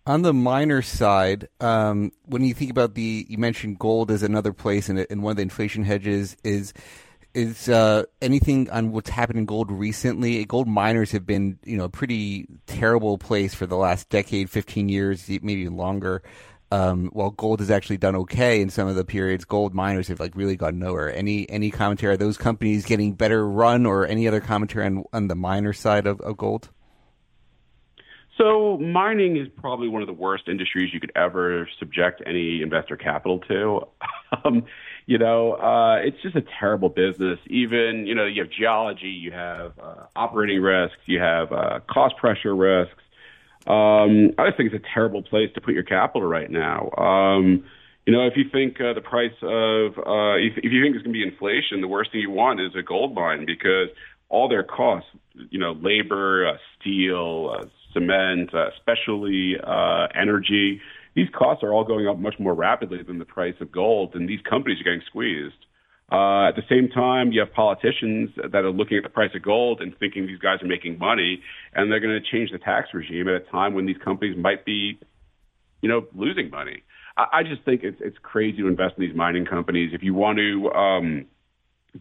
[0.06, 4.54] On the miner side, um, when you think about the, you mentioned gold as another
[4.54, 6.72] place, and, and one of the inflation hedges is
[7.38, 10.44] is uh, anything on what's happened in gold recently?
[10.44, 14.88] Gold miners have been, you know, a pretty terrible place for the last decade, 15
[14.88, 16.22] years, maybe longer.
[16.72, 20.18] Um, while gold has actually done okay in some of the periods, gold miners have
[20.18, 21.14] like really gone nowhere.
[21.14, 22.14] Any any commentary?
[22.14, 26.06] Are those companies getting better run, or any other commentary on, on the miner side
[26.06, 26.68] of, of gold?
[28.36, 32.96] So mining is probably one of the worst industries you could ever subject any investor
[32.96, 33.80] capital to.
[34.44, 34.64] um,
[35.08, 37.38] you know, uh, it's just a terrible business.
[37.46, 42.14] Even, you know, you have geology, you have uh, operating risks, you have uh, cost
[42.18, 43.02] pressure risks.
[43.66, 46.90] Um, I just think it's a terrible place to put your capital right now.
[46.98, 47.64] Um,
[48.04, 51.02] you know, if you think uh, the price of, uh, if, if you think it's
[51.02, 53.88] going to be inflation, the worst thing you want is a gold mine because
[54.28, 55.08] all their costs,
[55.48, 60.82] you know, labor, uh, steel, uh, cement, uh, especially uh, energy,
[61.18, 64.28] these costs are all going up much more rapidly than the price of gold, and
[64.28, 65.66] these companies are getting squeezed.
[66.12, 69.42] Uh, at the same time, you have politicians that are looking at the price of
[69.42, 71.42] gold and thinking these guys are making money,
[71.74, 74.64] and they're going to change the tax regime at a time when these companies might
[74.64, 74.96] be,
[75.82, 76.84] you know, losing money.
[77.16, 79.90] I, I just think it's it's crazy to invest in these mining companies.
[79.92, 81.26] If you want to um,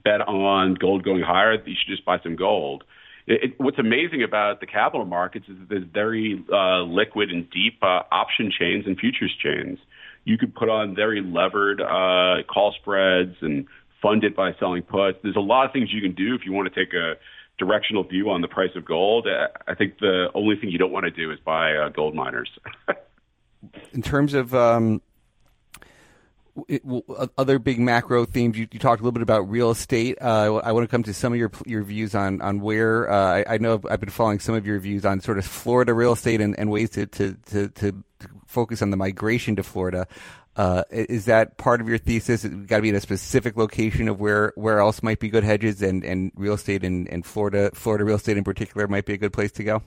[0.03, 2.83] bet on gold going higher, you should just buy some gold
[3.27, 7.77] it, what's amazing about the capital markets is that there's very uh, liquid and deep
[7.81, 9.79] uh, option chains and futures chains.
[10.23, 13.65] You could put on very levered uh, call spreads and
[14.01, 15.19] fund it by selling puts.
[15.23, 17.15] There's a lot of things you can do if you want to take a
[17.57, 19.27] directional view on the price of gold.
[19.67, 22.49] I think the only thing you don't want to do is buy uh, gold miners.
[23.93, 25.01] In terms of um,
[26.67, 28.57] it, well, other big macro themes.
[28.57, 30.17] You, you, talked a little bit about real estate.
[30.21, 33.37] Uh, I want to come to some of your your views on on where uh,
[33.37, 36.13] I, I, know I've been following some of your views on sort of Florida real
[36.13, 38.03] estate and, and ways to, to, to, to,
[38.47, 40.07] focus on the migration to Florida.
[40.55, 42.43] Uh, is that part of your thesis?
[42.43, 45.43] It's got to be in a specific location of where, where else might be good
[45.43, 49.13] hedges, and, and real estate in, in Florida, Florida real estate in particular, might be
[49.13, 49.83] a good place to go.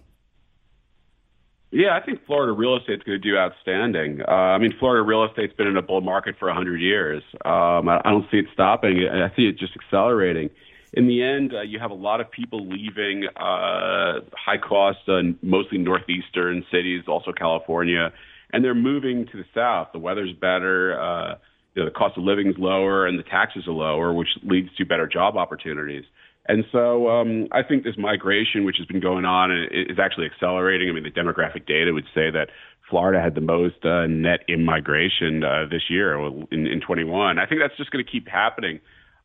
[1.72, 4.22] Yeah, I think Florida real estate's going to do outstanding.
[4.26, 7.22] Uh, I mean, Florida real estate's been in a bull market for 100 years.
[7.44, 9.06] Um, I, I don't see it stopping.
[9.09, 10.50] I see it just accelerating.
[10.92, 15.20] In the end, uh, you have a lot of people leaving uh, high cost, uh,
[15.42, 18.12] mostly northeastern cities, also California,
[18.52, 19.90] and they're moving to the south.
[19.92, 21.37] The weather's better, uh,
[21.76, 24.74] you know, the cost of living is lower, and the taxes are lower, which leads
[24.74, 26.04] to better job opportunities.
[26.46, 30.88] And so um, I think this migration, which has been going on, is actually accelerating.
[30.88, 32.48] I mean, the demographic data would say that
[32.88, 36.18] Florida had the most uh, net immigration uh, this year
[36.50, 37.38] in, in 21.
[37.38, 38.81] I think that's just going to keep happening.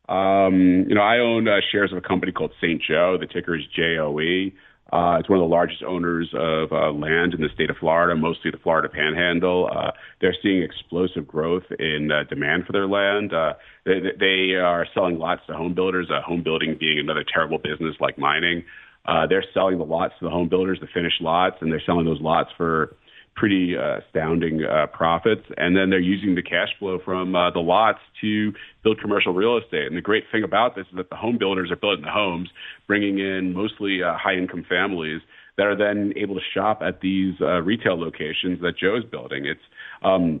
[0.08, 2.80] Um, you know, I own uh, shares of a company called St.
[2.80, 3.16] Joe.
[3.18, 4.52] The ticker is JOE.
[4.92, 8.14] Uh, it's one of the largest owners of uh, land in the state of Florida,
[8.14, 9.68] mostly the Florida Panhandle.
[9.72, 13.34] Uh, they're seeing explosive growth in uh, demand for their land.
[13.34, 16.08] Uh, they, they are selling lots to home builders.
[16.08, 18.64] Uh, home building being another terrible business like mining.
[19.06, 22.04] Uh, they're selling the lots to the home builders, the finished lots, and they're selling
[22.04, 22.94] those lots for
[23.36, 25.42] pretty uh, astounding uh, profits.
[25.56, 29.58] And then they're using the cash flow from uh, the lots to build commercial real
[29.58, 29.86] estate.
[29.86, 32.48] And the great thing about this is that the home builders are building the homes,
[32.86, 35.20] bringing in mostly uh, high income families
[35.56, 39.46] that are then able to shop at these uh, retail locations that Joe's building.
[39.46, 39.60] It's
[40.02, 40.40] um,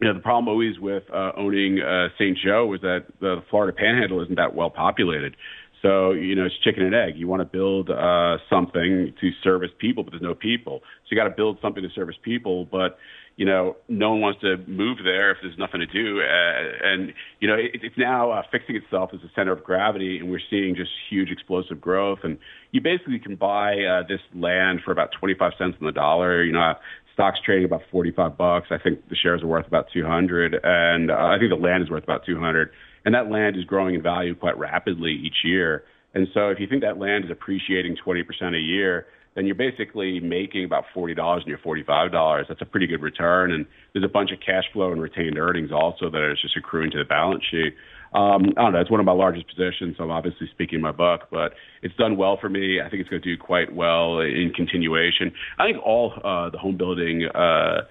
[0.00, 2.36] you know, the problem always with uh, owning uh, St.
[2.42, 5.36] Joe is that the Florida Panhandle isn't that well populated.
[5.82, 7.16] So, you know, it's chicken and egg.
[7.16, 10.80] You want to build uh, something to service people, but there's no people.
[10.82, 12.98] So you got to build something to service people, but
[13.36, 16.20] you know, no one wants to move there if there's nothing to do.
[16.20, 20.18] Uh, and you know, it, it's now uh, fixing itself as a center of gravity,
[20.18, 22.18] and we're seeing just huge explosive growth.
[22.22, 22.36] And
[22.72, 26.44] you basically can buy uh, this land for about 25 cents on the dollar.
[26.44, 26.74] You know,
[27.14, 28.66] stock's trading about 45 bucks.
[28.70, 31.88] I think the shares are worth about 200, and uh, I think the land is
[31.88, 32.70] worth about 200
[33.04, 35.84] and that land is growing in value quite rapidly each year.
[36.14, 40.18] And so if you think that land is appreciating 20% a year, then you're basically
[40.18, 42.48] making about $40 and you're $45.
[42.48, 43.52] That's a pretty good return.
[43.52, 46.90] And there's a bunch of cash flow and retained earnings also that is just accruing
[46.92, 47.74] to the balance sheet.
[48.12, 48.80] Um, I don't know.
[48.80, 52.16] It's one of my largest positions, so I'm obviously speaking my book, but it's done
[52.16, 52.80] well for me.
[52.80, 55.32] I think it's going to do quite well in continuation.
[55.60, 57.82] I think all uh, the home building uh,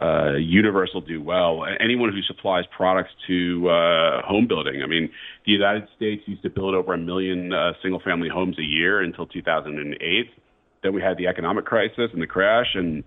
[0.00, 1.64] uh, universe will do well.
[1.80, 4.82] Anyone who supplies products to uh, home building.
[4.82, 5.10] I mean,
[5.46, 9.00] the United States used to build over a million uh, single family homes a year
[9.00, 10.30] until 2008.
[10.82, 13.04] Then we had the economic crisis and the crash, and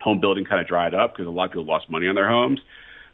[0.00, 2.28] home building kind of dried up because a lot of people lost money on their
[2.28, 2.60] homes.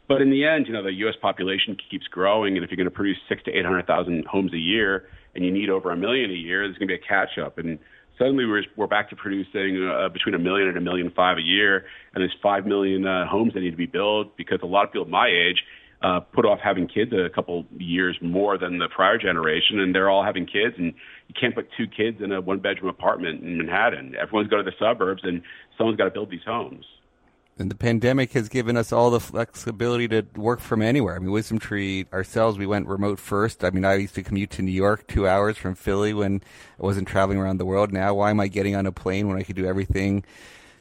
[0.07, 1.15] But in the end, you know, the U.S.
[1.21, 4.53] population keeps growing, and if you're going to produce six to eight hundred thousand homes
[4.53, 7.07] a year, and you need over a million a year, there's going to be a
[7.07, 7.57] catch up.
[7.57, 7.79] And
[8.17, 11.41] suddenly we're, we're back to producing uh, between a million and a million five a
[11.41, 14.85] year, and there's five million uh, homes that need to be built because a lot
[14.85, 15.63] of people my age
[16.01, 20.09] uh, put off having kids a couple years more than the prior generation, and they're
[20.09, 20.93] all having kids, and
[21.27, 24.13] you can't put two kids in a one bedroom apartment in Manhattan.
[24.21, 25.41] Everyone's going to the suburbs, and
[25.77, 26.85] someone's got to build these homes.
[27.57, 31.15] And the pandemic has given us all the flexibility to work from anywhere.
[31.15, 33.63] I mean, WisdomTree ourselves, we went remote first.
[33.63, 36.41] I mean, I used to commute to New York two hours from Philly when
[36.77, 37.93] I wasn't traveling around the world.
[37.93, 40.25] Now, why am I getting on a plane when I could do everything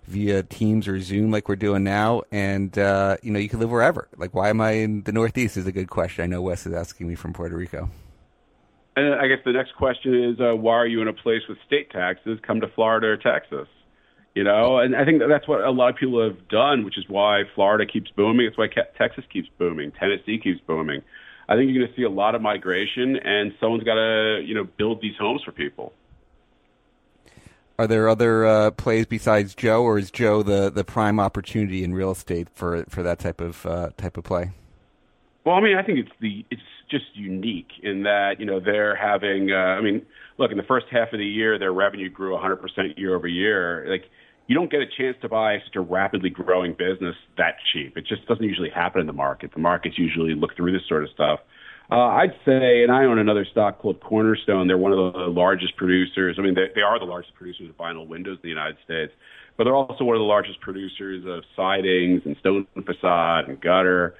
[0.09, 2.23] via Teams or Zoom like we're doing now?
[2.33, 4.09] And, uh, you know, you can live wherever.
[4.17, 6.25] Like, why am I in the Northeast is a good question.
[6.25, 7.89] I know Wes is asking me from Puerto Rico.
[8.97, 11.59] And I guess the next question is, uh, why are you in a place with
[11.65, 12.41] state taxes?
[12.45, 13.69] Come to Florida or Texas
[14.35, 16.99] you know, and I think that that's what a lot of people have done, which
[16.99, 18.47] is why Florida keeps booming.
[18.47, 18.66] It's why
[18.99, 19.92] Texas keeps booming.
[19.92, 21.03] Tennessee keeps booming.
[21.49, 24.55] I think you're going to see a lot of migration, and someone's got to, you
[24.55, 25.92] know, build these homes for people.
[27.79, 31.92] Are there other uh, plays besides Joe, or is Joe the, the prime opportunity in
[31.92, 34.53] real estate for for that type of uh, type of play?
[35.44, 38.97] Well, I mean, I think it's the it's just unique in that you know they're
[38.97, 39.51] having.
[39.53, 40.05] Uh, I mean,
[40.38, 43.87] look in the first half of the year, their revenue grew 100% year over year.
[43.88, 44.05] Like
[44.47, 47.97] you don't get a chance to buy such a rapidly growing business that cheap.
[47.97, 49.53] It just doesn't usually happen in the market.
[49.55, 51.40] The markets usually look through this sort of stuff.
[51.90, 54.66] Uh, I'd say, and I own another stock called Cornerstone.
[54.66, 56.37] They're one of the largest producers.
[56.38, 59.12] I mean, they, they are the largest producers of vinyl windows in the United States,
[59.57, 64.14] but they're also one of the largest producers of sidings and stone facade and gutter.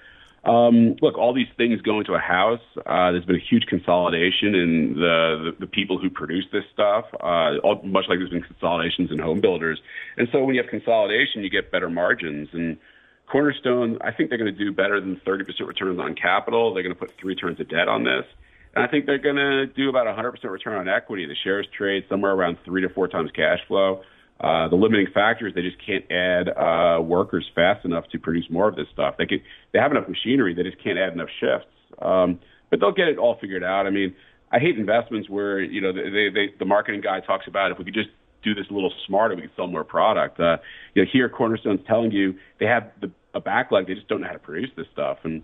[0.45, 2.61] Um, look, all these things go into a house.
[2.77, 7.07] Uh, there's been a huge consolidation in the, the, the people who produce this stuff,
[7.23, 9.81] uh, all, much like there's been consolidations in home builders.
[10.19, 12.49] And so when you have consolidation, you get better margins.
[12.53, 12.77] And
[13.31, 16.75] Cornerstone, I think they're going to do better than 30% returns on capital.
[16.75, 18.25] They're going to put three turns of debt on this.
[18.75, 21.27] And I think they're going to do about 100% return on equity.
[21.27, 24.03] The shares trade somewhere around three to four times cash flow.
[24.41, 28.47] Uh, the limiting factor is they just can't add uh, workers fast enough to produce
[28.51, 29.15] more of this stuff.
[29.17, 29.41] They can,
[29.73, 31.69] they have enough machinery, they just can't add enough shifts.
[32.03, 33.87] Um, but they'll get it all figured out.
[33.87, 34.15] I mean,
[34.51, 37.85] I hate investments where you know they, they, the marketing guy talks about if we
[37.85, 38.11] could just
[38.43, 40.39] do this a little smarter, we could sell more product.
[40.39, 40.59] Uh,
[40.95, 44.27] you know, here Cornerstone's telling you they have the, a backlog, they just don't know
[44.27, 45.43] how to produce this stuff, and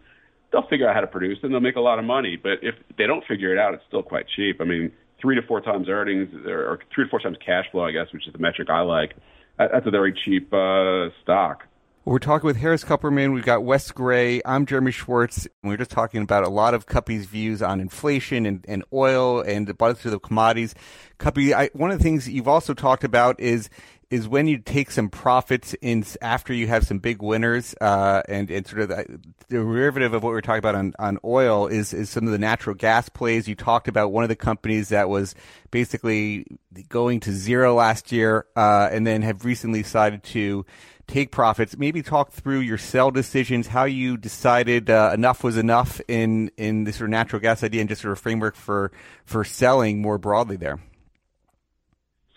[0.53, 2.37] they'll figure out how to produce it and they'll make a lot of money.
[2.37, 4.61] But if they don't figure it out, it's still quite cheap.
[4.61, 7.93] I mean, three to four times earnings or three to four times cash flow, I
[7.93, 9.15] guess, which is the metric I like.
[9.59, 11.65] That's a very cheap uh, stock.
[12.07, 13.35] We're talking with Harris Kupperman.
[13.35, 14.41] We've got Wes Gray.
[14.47, 15.47] I'm Jeremy Schwartz.
[15.63, 19.43] And we're just talking about a lot of Kuppy's views on inflation and, and oil
[19.43, 20.75] and the bunch of commodities.
[21.19, 23.69] Kuppy, I, one of the things you've also talked about is
[24.11, 28.51] is when you take some profits in after you have some big winners, uh, and,
[28.51, 31.95] and sort of the, derivative of what we are talking about on, on oil is,
[31.95, 33.47] is some of the natural gas plays.
[33.47, 35.37] You talked about one of the companies that was
[35.71, 36.45] basically
[36.89, 40.67] going to zero last year, uh, and then have recently decided to
[41.07, 41.77] take profits.
[41.77, 46.85] Maybe talk through your sell decisions, how you decided uh, enough was enough in in
[46.85, 48.91] this sort of natural gas idea, and just sort of framework for
[49.25, 50.81] for selling more broadly there.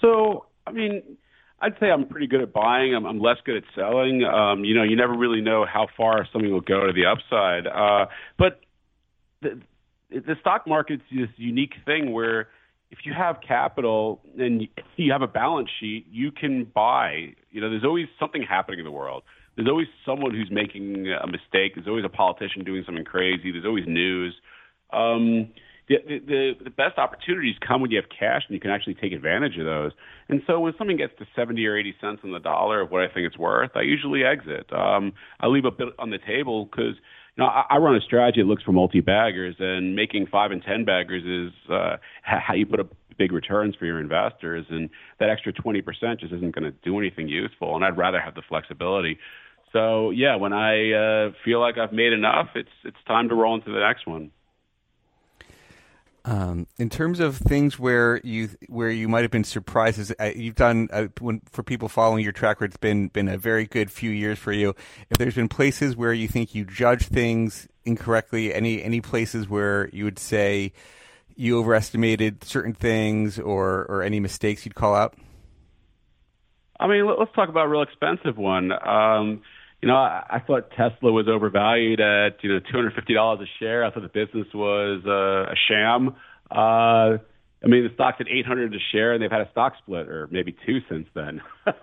[0.01, 1.17] So, I mean,
[1.63, 2.93] I'd say I'm pretty good at buying.
[2.93, 4.25] I'm, I'm less good at selling.
[4.25, 7.67] Um, you know, you never really know how far something will go to the upside.
[7.67, 8.59] Uh, but
[9.41, 9.61] the,
[10.11, 12.49] the stock market's this unique thing where
[12.91, 17.33] if you have capital and you have a balance sheet, you can buy.
[17.51, 19.23] You know, there's always something happening in the world.
[19.55, 21.75] There's always someone who's making a mistake.
[21.75, 23.53] There's always a politician doing something crazy.
[23.53, 24.35] There's always news.
[24.91, 25.53] Um,
[25.89, 29.11] the, the, the best opportunities come when you have cash and you can actually take
[29.11, 29.91] advantage of those.
[30.29, 33.01] And so when something gets to 70 or 80 cents on the dollar of what
[33.01, 34.71] I think it's worth, I usually exit.
[34.71, 36.95] Um, I leave a bit on the table because
[37.35, 40.61] you know, I, I run a strategy that looks for multi-baggers, and making five and
[40.61, 44.65] ten baggers is uh, how you put up big returns for your investors.
[44.69, 45.83] And that extra 20%
[46.19, 47.75] just isn't going to do anything useful.
[47.75, 49.17] And I'd rather have the flexibility.
[49.71, 53.55] So yeah, when I uh, feel like I've made enough, it's it's time to roll
[53.55, 54.31] into the next one.
[56.25, 60.31] Um, in terms of things where you where you might have been surprised, is, uh,
[60.33, 63.65] you've done uh, when, for people following your track record, it's been been a very
[63.65, 64.73] good few years for you.
[65.09, 69.89] If there's been places where you think you judge things incorrectly, any any places where
[69.91, 70.71] you would say
[71.35, 75.15] you overestimated certain things, or or any mistakes you'd call out.
[76.79, 78.71] I mean, let's talk about a real expensive one.
[78.71, 79.41] Um,
[79.83, 83.41] you know, I, I thought Tesla was overvalued at you know two hundred fifty dollars
[83.41, 83.83] a share.
[83.83, 86.15] I thought the business was uh, a sham.
[86.49, 87.19] Uh,
[87.61, 90.07] I mean, the stock's at eight hundred a share, and they've had a stock split,
[90.07, 91.41] or maybe two since then.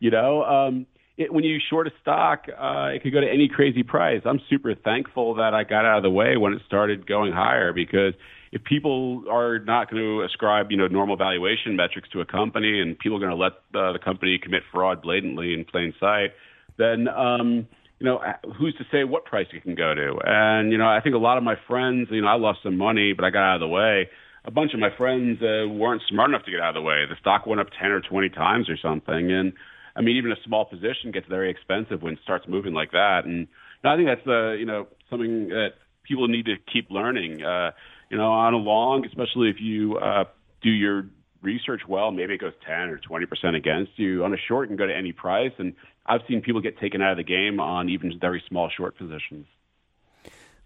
[0.00, 3.48] you know, um, it, when you short a stock, uh, it could go to any
[3.48, 4.22] crazy price.
[4.24, 7.72] I'm super thankful that I got out of the way when it started going higher
[7.72, 8.14] because
[8.50, 12.80] if people are not going to ascribe, you know, normal valuation metrics to a company,
[12.80, 16.32] and people are going to let uh, the company commit fraud blatantly in plain sight
[16.78, 17.66] then um,
[17.98, 18.20] you know
[18.58, 20.18] who's to say what price it can go to?
[20.24, 22.76] And you know, I think a lot of my friends, you know, I lost some
[22.76, 24.08] money, but I got out of the way.
[24.44, 27.04] A bunch of my friends uh, weren't smart enough to get out of the way.
[27.08, 29.52] The stock went up ten or twenty times or something, and
[29.96, 33.22] I mean, even a small position gets very expensive when it starts moving like that.
[33.24, 33.48] And
[33.82, 35.70] I think that's uh, you know something that
[36.04, 37.42] people need to keep learning.
[37.42, 37.72] Uh,
[38.10, 40.24] you know, on a long, especially if you uh,
[40.62, 41.06] do your
[41.42, 44.24] research well, maybe it goes 10 or 20% against you.
[44.24, 45.52] On a short, you can go to any price.
[45.58, 45.74] And
[46.08, 49.46] I've seen people get taken out of the game on even very small short positions.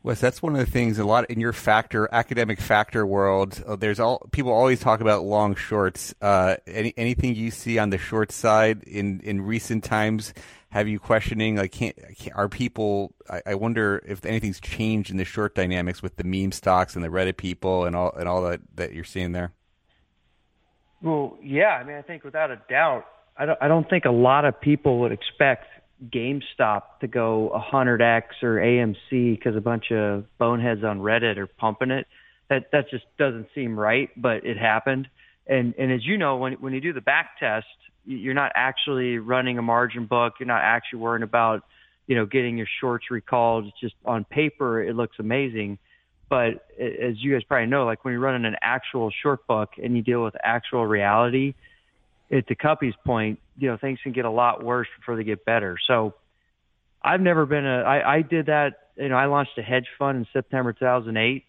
[0.03, 3.63] Wes, that's one of the things a lot in your factor academic factor world.
[3.67, 6.15] Uh, there's all people always talk about long shorts.
[6.23, 10.33] Uh, any anything you see on the short side in in recent times
[10.71, 13.13] have you questioning like can't, can't are people?
[13.29, 17.05] I, I, wonder if anything's changed in the short dynamics with the meme stocks and
[17.05, 19.53] the Reddit people and all and all that that you're seeing there.
[21.03, 21.77] Well, yeah.
[21.77, 23.05] I mean, I think without a doubt,
[23.41, 25.65] I don't, I don't think a lot of people would expect
[26.13, 31.91] GameStop to go 100x or AMC because a bunch of boneheads on Reddit are pumping
[31.91, 32.07] it.
[32.51, 35.09] That that just doesn't seem right, but it happened.
[35.47, 37.67] And and as you know, when when you do the back test,
[38.05, 40.35] you're not actually running a margin book.
[40.39, 41.63] You're not actually worrying about
[42.07, 43.67] you know getting your shorts recalled.
[43.67, 45.79] It's just on paper, it looks amazing
[46.31, 49.97] but as you guys probably know, like when you're running an actual short book and
[49.97, 51.55] you deal with actual reality,
[52.31, 55.45] it, to Kuppy's point, you know, things can get a lot worse before they get
[55.45, 55.77] better.
[55.87, 56.15] So
[57.03, 60.19] I've never been a, I, I did that, you know, I launched a hedge fund
[60.19, 61.45] in September 2008,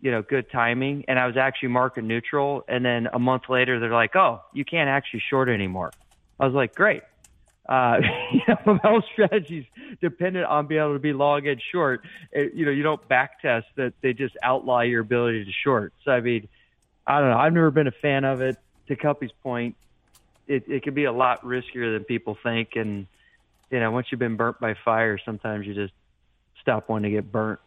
[0.00, 1.04] you know, good timing.
[1.08, 2.62] And I was actually market neutral.
[2.68, 5.92] And then a month later, they're like, oh, you can't actually short anymore.
[6.38, 7.02] I was like, great.
[7.68, 7.98] uh,
[8.32, 9.64] you know, most strategies
[10.00, 12.02] dependent on being able to be long and short.
[12.32, 15.92] It, you know, you don't back test that they just outlie your ability to short.
[16.04, 16.48] So I mean,
[17.06, 17.38] I don't know.
[17.38, 18.56] I've never been a fan of it.
[18.88, 19.76] To Kuppy's point,
[20.46, 23.06] it, it can be a lot riskier than people think, and
[23.70, 25.94] you know, once you've been burnt by fire, sometimes you just
[26.60, 27.58] stop wanting to get burnt.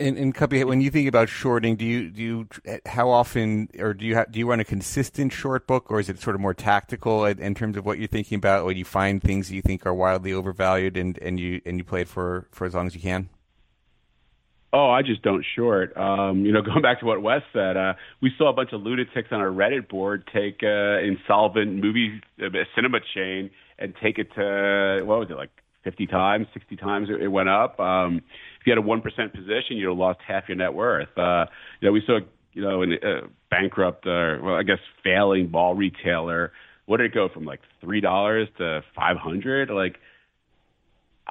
[0.00, 2.48] And, and Kuppy, when you think about shorting, do you do you
[2.84, 6.08] how often or do you have, do you run a consistent short book, or is
[6.08, 8.66] it sort of more tactical in, in terms of what you're thinking about?
[8.66, 12.02] When you find things you think are wildly overvalued, and, and you and you play
[12.02, 13.30] it for for as long as you can.
[14.72, 15.96] Oh, I just don't short.
[15.96, 18.82] Um, you know, going back to what Wes said, uh, we saw a bunch of
[18.82, 24.28] lunatics on our Reddit board take uh, insolvent movie uh, cinema chain and take it
[24.34, 25.50] to what was it like
[25.84, 27.78] 50 times, 60 times it, went up.
[27.80, 28.16] Um,
[28.60, 29.02] if you had a 1%
[29.32, 31.16] position, you'd have lost half your net worth.
[31.16, 31.46] Uh,
[31.80, 32.18] you know, we saw,
[32.52, 36.52] you know, a uh, bankrupt, uh, well, I guess failing ball retailer.
[36.86, 39.70] What did it go from like $3 to 500?
[39.70, 39.96] Like,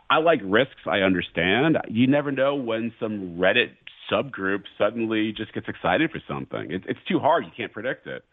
[0.09, 0.81] I like risks.
[0.85, 1.77] I understand.
[1.89, 3.71] You never know when some Reddit
[4.11, 6.71] subgroup suddenly just gets excited for something.
[6.71, 7.45] It, it's too hard.
[7.45, 8.23] You can't predict it.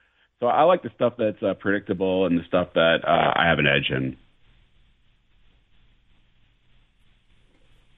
[0.40, 3.58] So I like the stuff that's uh, predictable and the stuff that uh, I have
[3.58, 4.16] an edge in.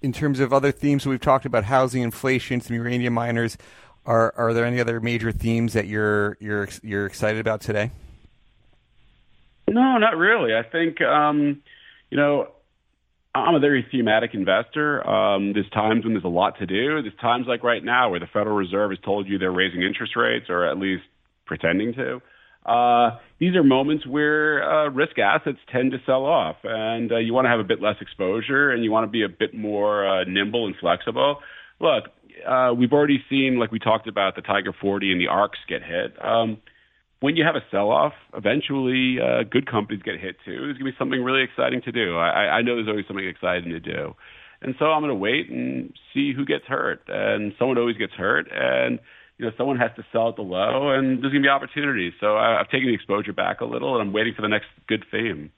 [0.02, 3.56] In terms of other themes, we've talked about housing, inflation, some uranium miners.
[4.04, 7.90] Are are there any other major themes that you're you're you're excited about today?
[9.68, 10.54] No, not really.
[10.54, 11.62] I think um,
[12.10, 12.48] you know
[13.44, 15.06] I'm a very thematic investor.
[15.06, 17.02] Um, there's times when there's a lot to do.
[17.02, 20.16] There's times like right now where the Federal Reserve has told you they're raising interest
[20.16, 21.02] rates, or at least
[21.46, 22.20] pretending to.
[22.64, 27.32] Uh, these are moments where uh, risk assets tend to sell off, and uh, you
[27.32, 30.06] want to have a bit less exposure, and you want to be a bit more
[30.06, 31.38] uh, nimble and flexible.
[31.78, 32.04] Look,
[32.46, 35.82] uh, we've already seen, like we talked about, the Tiger 40 and the ARKs get
[35.82, 36.16] hit.
[36.24, 36.58] Um,
[37.20, 40.52] when you have a sell-off, eventually uh, good companies get hit too.
[40.52, 42.16] There's going to be something really exciting to do.
[42.16, 44.14] I, I know there's always something exciting to do.
[44.62, 47.02] And so I'm going to wait and see who gets hurt.
[47.08, 48.48] And someone always gets hurt.
[48.52, 48.98] And,
[49.38, 52.12] you know, someone has to sell at the low and there's going to be opportunities.
[52.20, 54.66] So I, I've taken the exposure back a little and I'm waiting for the next
[54.86, 55.52] good theme.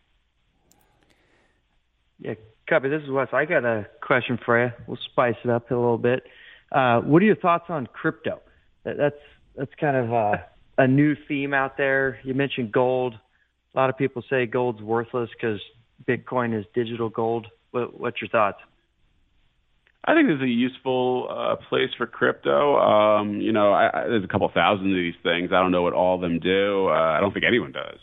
[2.21, 2.35] Yeah,
[2.69, 3.29] Kuppy, this is Wes.
[3.33, 4.73] I got a question for you.
[4.87, 6.25] We'll spice it up a little bit.
[6.71, 8.41] Uh, what are your thoughts on crypto?
[8.85, 9.17] That's
[9.57, 10.37] that's kind of uh,
[10.79, 12.19] a new theme out there.
[12.23, 13.15] You mentioned gold.
[13.75, 15.61] A lot of people say gold's worthless because
[16.09, 17.49] Bitcoin is digital gold.
[17.73, 18.59] What, what's your thoughts?
[20.05, 22.79] I think there's a useful uh, place for crypto.
[22.79, 25.51] Um, you know, I, I, there's a couple thousand of these things.
[25.53, 26.89] I don't know what all of them do.
[26.89, 27.99] Uh, I don't think anyone does.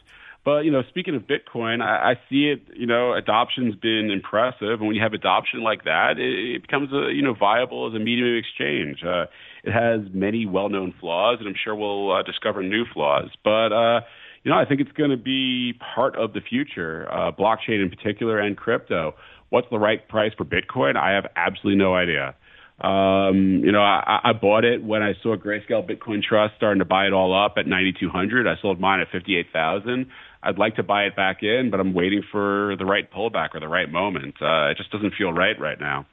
[0.45, 2.61] But you know, speaking of Bitcoin, I, I see it.
[2.77, 6.93] You know, adoption's been impressive, and when you have adoption like that, it, it becomes
[6.93, 8.99] a you know viable as a medium of exchange.
[9.03, 9.25] Uh,
[9.63, 13.31] it has many well-known flaws, and I'm sure we'll uh, discover new flaws.
[13.43, 14.01] But uh,
[14.43, 17.89] you know, I think it's going to be part of the future, uh, blockchain in
[17.89, 19.15] particular, and crypto.
[19.49, 20.95] What's the right price for Bitcoin?
[20.95, 22.35] I have absolutely no idea.
[22.81, 26.85] Um, you know, I, I bought it when I saw Grayscale Bitcoin Trust starting to
[26.85, 28.47] buy it all up at 9,200.
[28.47, 30.07] I sold mine at 58,000.
[30.45, 33.59] I'd like to buy it back in, but I'm waiting for the right pullback or
[33.59, 34.35] the right moment.
[34.41, 36.05] Uh, it just doesn't feel right right now.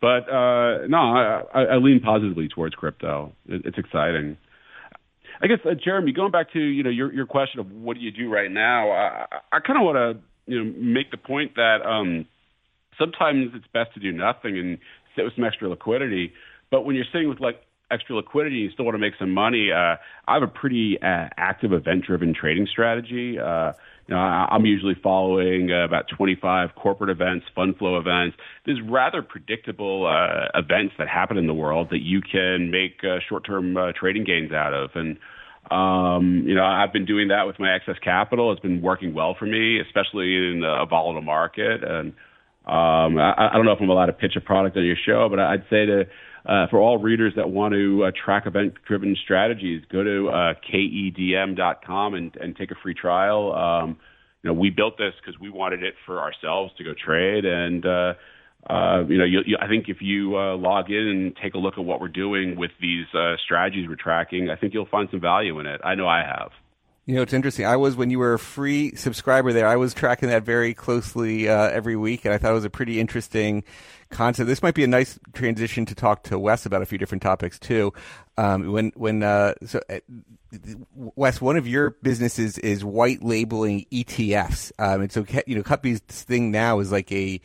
[0.00, 3.32] But uh, no, I, I, I lean positively towards crypto.
[3.48, 4.36] It, it's exciting.
[5.40, 8.00] I guess, uh, Jeremy, going back to you know your your question of what do
[8.00, 11.54] you do right now, I, I kind of want to you know make the point
[11.56, 12.26] that um,
[12.98, 14.78] sometimes it's best to do nothing and
[15.16, 16.32] sit with some extra liquidity.
[16.70, 17.60] But when you're sitting with like
[17.90, 19.70] extra liquidity, you still want to make some money.
[19.72, 23.38] Uh, I have a pretty uh, active event-driven trading strategy.
[23.38, 23.72] Uh,
[24.06, 28.36] you know, I'm usually following uh, about 25 corporate events, fund flow events.
[28.64, 33.18] There's rather predictable uh, events that happen in the world that you can make uh,
[33.28, 34.90] short-term uh, trading gains out of.
[34.94, 35.18] And
[35.70, 38.50] um, you know, I've been doing that with my excess capital.
[38.52, 41.84] It's been working well for me, especially in a volatile market.
[41.84, 42.14] And
[42.64, 45.28] um, I, I don't know if I'm allowed to pitch a product on your show,
[45.28, 46.04] but I'd say to
[46.46, 52.14] uh, for all readers that want to uh, track event-driven strategies, go to uh, kedm.com
[52.14, 53.52] and, and take a free trial.
[53.52, 53.98] Um,
[54.42, 57.84] you know, we built this because we wanted it for ourselves to go trade, and
[57.84, 58.14] uh,
[58.68, 61.58] uh, you know, you, you, I think if you uh, log in and take a
[61.58, 65.08] look at what we're doing with these uh, strategies we're tracking, I think you'll find
[65.10, 65.80] some value in it.
[65.84, 66.50] I know I have.
[67.06, 67.64] You know, it's interesting.
[67.64, 69.66] I was when you were a free subscriber there.
[69.66, 72.70] I was tracking that very closely uh, every week, and I thought it was a
[72.70, 73.64] pretty interesting
[74.10, 74.46] concept.
[74.46, 77.58] This might be a nice transition to talk to Wes about a few different topics
[77.58, 77.92] too.
[78.36, 79.98] Um, when when uh, so uh,
[80.94, 86.00] Wes, one of your businesses is white labeling ETFs, um, and so you know, Kuppy's
[86.00, 87.40] thing now is like a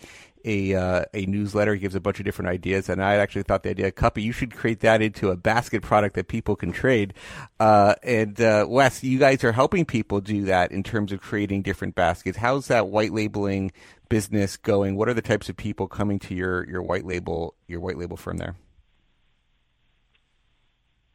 [0.45, 1.73] a uh, a newsletter.
[1.73, 4.31] He gives a bunch of different ideas, and I actually thought the idea, Kuppy, you
[4.31, 7.13] should create that into a basket product that people can trade.
[7.59, 11.61] Uh, and uh, Wes, you guys are helping people do that in terms of creating
[11.61, 12.37] different baskets.
[12.37, 13.71] How's that white labeling
[14.09, 14.95] business going?
[14.95, 18.17] What are the types of people coming to your your white label your white label
[18.17, 18.55] firm there?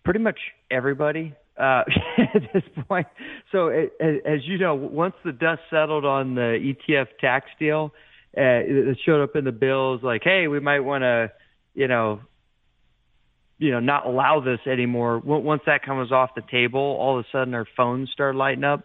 [0.05, 0.39] Pretty much
[0.71, 1.83] everybody uh,
[2.35, 3.07] at this point.
[3.53, 7.93] So, it, as you know, once the dust settled on the ETF tax deal,
[8.37, 11.33] uh, it showed up in the bills like, hey, we might want to,
[11.75, 12.21] you know,
[13.59, 15.19] you know, not allow this anymore.
[15.19, 18.85] Once that comes off the table, all of a sudden our phones start lighting up.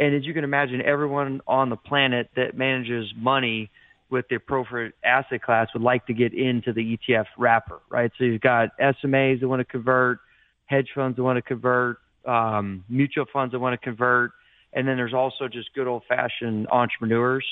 [0.00, 3.70] And as you can imagine, everyone on the planet that manages money
[4.10, 8.10] with the appropriate asset class would like to get into the ETF wrapper, right?
[8.18, 10.18] So you've got SMAs that want to convert,
[10.66, 14.32] hedge funds that want to convert, um, mutual funds that want to convert,
[14.72, 17.44] and then there's also just good old fashioned entrepreneurs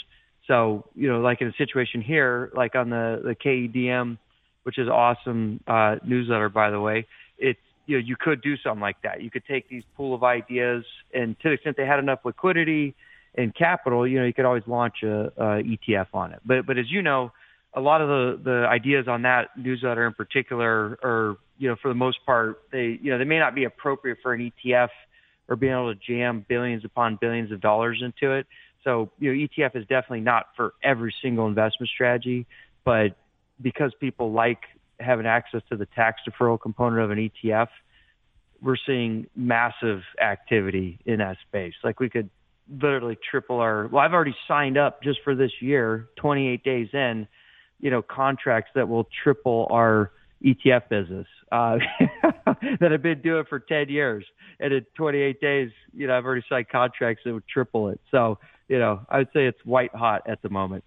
[0.48, 4.18] so, you know, like in a situation here, like on the, the KEDM,
[4.62, 8.82] which is awesome uh, newsletter, by the way, it's, you know, you could do something
[8.82, 9.22] like that.
[9.22, 10.84] You could take these pool of ideas
[11.14, 12.94] and to the extent they had enough liquidity
[13.34, 16.40] and capital, you know, you could always launch a, a ETF on it.
[16.44, 17.32] But, but as you know,
[17.72, 21.88] a lot of the, the ideas on that newsletter in particular are, you know, for
[21.88, 24.88] the most part, they, you know, they may not be appropriate for an ETF
[25.48, 28.46] or being able to jam billions upon billions of dollars into it.
[28.84, 32.46] So, you know, ETF is definitely not for every single investment strategy,
[32.84, 33.16] but
[33.62, 34.60] because people like
[35.00, 37.68] having access to the tax deferral component of an ETF,
[38.60, 41.74] we're seeing massive activity in that space.
[41.84, 42.30] Like we could
[42.70, 47.28] literally triple our, well, I've already signed up just for this year, 28 days in,
[47.80, 50.10] you know, contracts that will triple our
[50.44, 51.78] ETF business uh,
[52.80, 54.24] that have been doing for 10 years.
[54.60, 58.00] And in 28 days, you know, I've already signed contracts that would triple it.
[58.10, 58.38] So
[58.68, 60.84] you know, I would say it's white hot at the moment.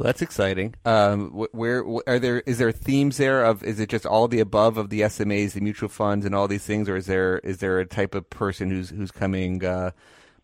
[0.00, 0.76] Well, that's exciting.
[0.86, 2.40] Um, where, where are there?
[2.46, 3.62] Is there themes there of?
[3.62, 6.64] Is it just all the above of the SMAs, the mutual funds, and all these
[6.64, 9.90] things, or is there is there a type of person who's who's coming uh,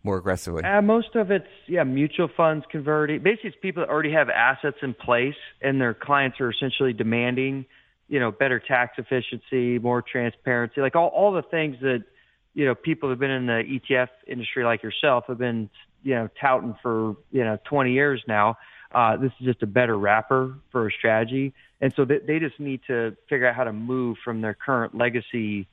[0.02, 0.62] more aggressively?
[0.62, 3.22] Uh, most of it's yeah, mutual funds converting.
[3.22, 7.64] Basically, it's people that already have assets in place, and their clients are essentially demanding,
[8.11, 12.04] you know, better tax efficiency, more transparency, like all all the things that
[12.52, 15.70] you know people who've been in the ETF industry like yourself have been
[16.02, 18.59] you know touting for you know 20 years now.
[18.93, 22.59] Uh, this is just a better wrapper for a strategy, and so they, they just
[22.59, 25.66] need to figure out how to move from their current legacy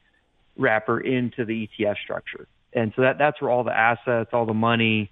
[0.57, 2.47] wrapper into the ETF structure.
[2.73, 5.09] And so that that's where all the assets, all the money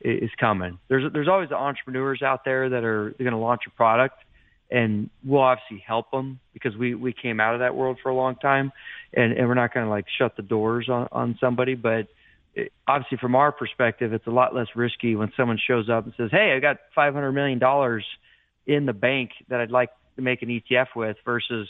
[0.00, 0.78] is coming.
[0.88, 4.16] There's there's always the entrepreneurs out there that are going to launch a product,
[4.70, 8.14] and we'll obviously help them because we we came out of that world for a
[8.14, 8.72] long time,
[9.12, 12.08] and and we're not going to like shut the doors on on somebody, but
[12.86, 16.30] obviously from our perspective, it's a lot less risky when someone shows up and says,
[16.30, 18.04] "Hey, I got 500 million dollars
[18.66, 21.68] in the bank that I'd like to make an ETF with," versus,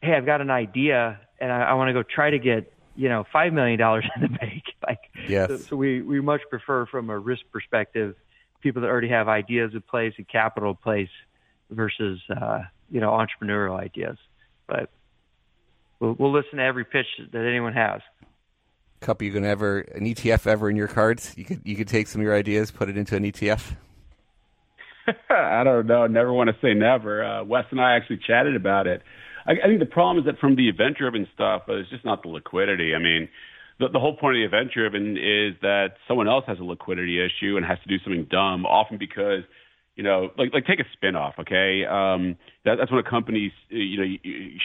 [0.00, 3.08] "Hey, I've got an idea and I, I want to go try to get you
[3.08, 5.48] know five million dollars in the bank." like, yes.
[5.48, 8.14] So, so we we much prefer from a risk perspective
[8.60, 11.08] people that already have ideas in place and capital in place
[11.70, 14.18] versus uh, you know entrepreneurial ideas.
[14.66, 14.90] But
[16.00, 18.00] we'll, we'll listen to every pitch that anyone has.
[19.00, 21.34] Cup, you gonna ever an ETF ever in your cards?
[21.36, 23.76] You could you could take some of your ideas, put it into an ETF.
[25.30, 26.06] I don't know.
[26.06, 27.24] Never want to say never.
[27.24, 29.02] Uh, Wes and I actually chatted about it.
[29.46, 32.22] I, I think the problem is that from the event-driven stuff, uh, it's just not
[32.22, 32.94] the liquidity.
[32.94, 33.28] I mean,
[33.78, 37.56] the, the whole point of the event-driven is that someone else has a liquidity issue
[37.56, 39.42] and has to do something dumb, often because
[39.96, 41.84] you know, like like take a spinoff, okay?
[41.84, 44.16] Um, that, that's when a company's, you know,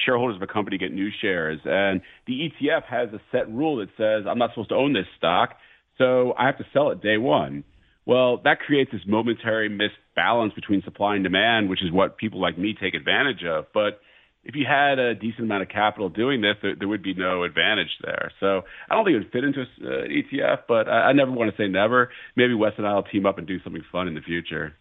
[0.05, 3.89] shareholders of a company get new shares, and the ETF has a set rule that
[3.97, 5.55] says I'm not supposed to own this stock,
[5.97, 7.63] so I have to sell it day one.
[8.05, 12.57] Well, that creates this momentary misbalance between supply and demand, which is what people like
[12.57, 13.65] me take advantage of.
[13.73, 14.01] But
[14.43, 17.43] if you had a decent amount of capital doing this, there, there would be no
[17.43, 18.31] advantage there.
[18.39, 21.31] So I don't think it would fit into an uh, ETF, but I, I never
[21.31, 22.09] want to say never.
[22.35, 24.73] Maybe Wes and I will team up and do something fun in the future.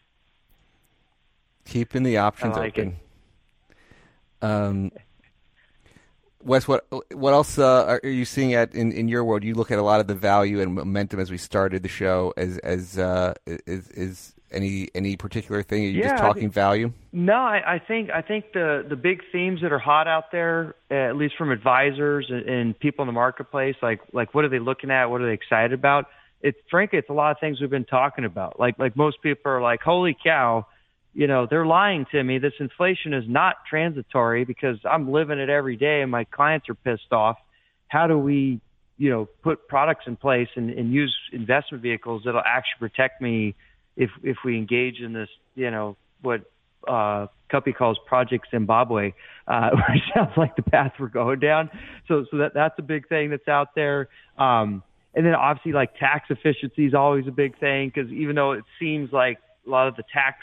[1.65, 2.97] Keeping the options like open.
[4.41, 4.45] It.
[4.45, 4.91] Um,
[6.43, 9.45] Wes, what what else uh, are you seeing at in, in your world?
[9.45, 12.33] You look at a lot of the value and momentum as we started the show.
[12.37, 15.85] As as uh, is is any any particular thing?
[15.85, 16.93] Are you yeah, just talking think, value?
[17.13, 20.75] No, I, I think I think the the big themes that are hot out there,
[20.91, 24.61] at least from advisors and, and people in the marketplace, like like what are they
[24.61, 25.07] looking at?
[25.07, 26.07] What are they excited about?
[26.41, 28.59] It's frankly, it's a lot of things we've been talking about.
[28.59, 30.67] Like like most people are like, holy cow
[31.13, 32.39] you know, they're lying to me.
[32.39, 36.75] This inflation is not transitory because I'm living it every day and my clients are
[36.75, 37.37] pissed off.
[37.89, 38.61] How do we,
[38.97, 43.55] you know, put products in place and, and use investment vehicles that'll actually protect me
[43.97, 46.43] if if we engage in this, you know, what
[46.87, 49.13] uh, Kuppy calls Project Zimbabwe,
[49.49, 51.71] uh, which sounds like the path we're going down.
[52.07, 54.09] So, so that that's a big thing that's out there.
[54.39, 54.83] Um,
[55.15, 58.65] and then obviously like tax efficiency is always a big thing because even though it
[58.79, 60.39] seems like a lot of the tax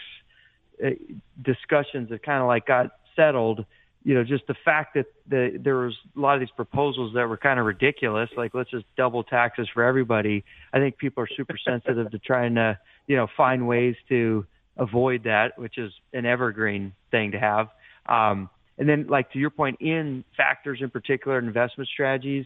[1.41, 3.65] discussions that kind of like got settled,
[4.03, 7.27] you know, just the fact that the, there was a lot of these proposals that
[7.27, 10.45] were kind of ridiculous, like let's just double taxes for everybody.
[10.71, 14.45] I think people are super sensitive to trying to, you know, find ways to
[14.77, 17.67] avoid that, which is an evergreen thing to have.
[18.05, 22.45] Um, and then, like to your point, in factors in particular, investment strategies,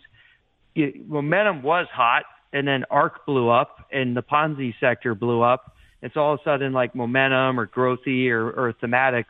[0.75, 2.23] it, momentum was hot,
[2.53, 5.75] and then ARK blew up, and the Ponzi sector blew up.
[6.01, 9.25] It's all of a sudden like momentum or growthy or, or thematics,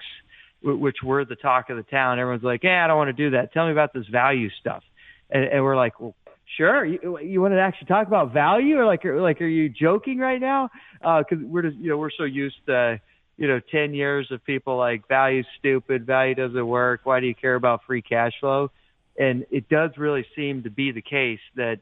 [0.64, 2.20] which were the talk of the town.
[2.20, 3.54] Everyone's like, "Yeah, I don't want to do that.
[3.54, 4.84] Tell me about this value stuff."
[5.30, 6.16] And, and we're like, "Well,
[6.58, 6.86] sure.
[6.86, 10.40] You, you want to actually talk about value, or like, like, are you joking right
[10.40, 10.70] now?
[11.02, 13.00] Uh, we're just, you know, we're so used to,
[13.38, 17.02] you know, ten years of people like value stupid, value doesn't work.
[17.04, 18.72] Why do you care about free cash flow?
[19.18, 21.80] And it does really seem to be the case that,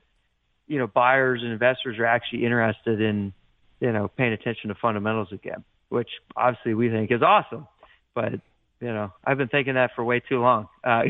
[0.67, 3.33] you know, buyers and investors are actually interested in,
[3.79, 7.67] you know, paying attention to fundamentals again, which obviously we think is awesome.
[8.13, 8.33] But
[8.79, 10.67] you know, I've been thinking that for way too long.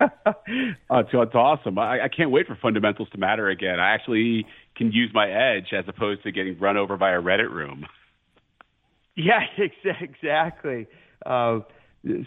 [0.00, 0.32] Uh, uh,
[0.90, 1.78] it's, it's awesome.
[1.78, 3.78] I, I can't wait for fundamentals to matter again.
[3.78, 4.44] I actually
[4.76, 7.86] can use my edge as opposed to getting run over by a Reddit room.
[9.14, 9.40] Yeah,
[10.00, 10.86] exactly.
[11.26, 11.60] Uh,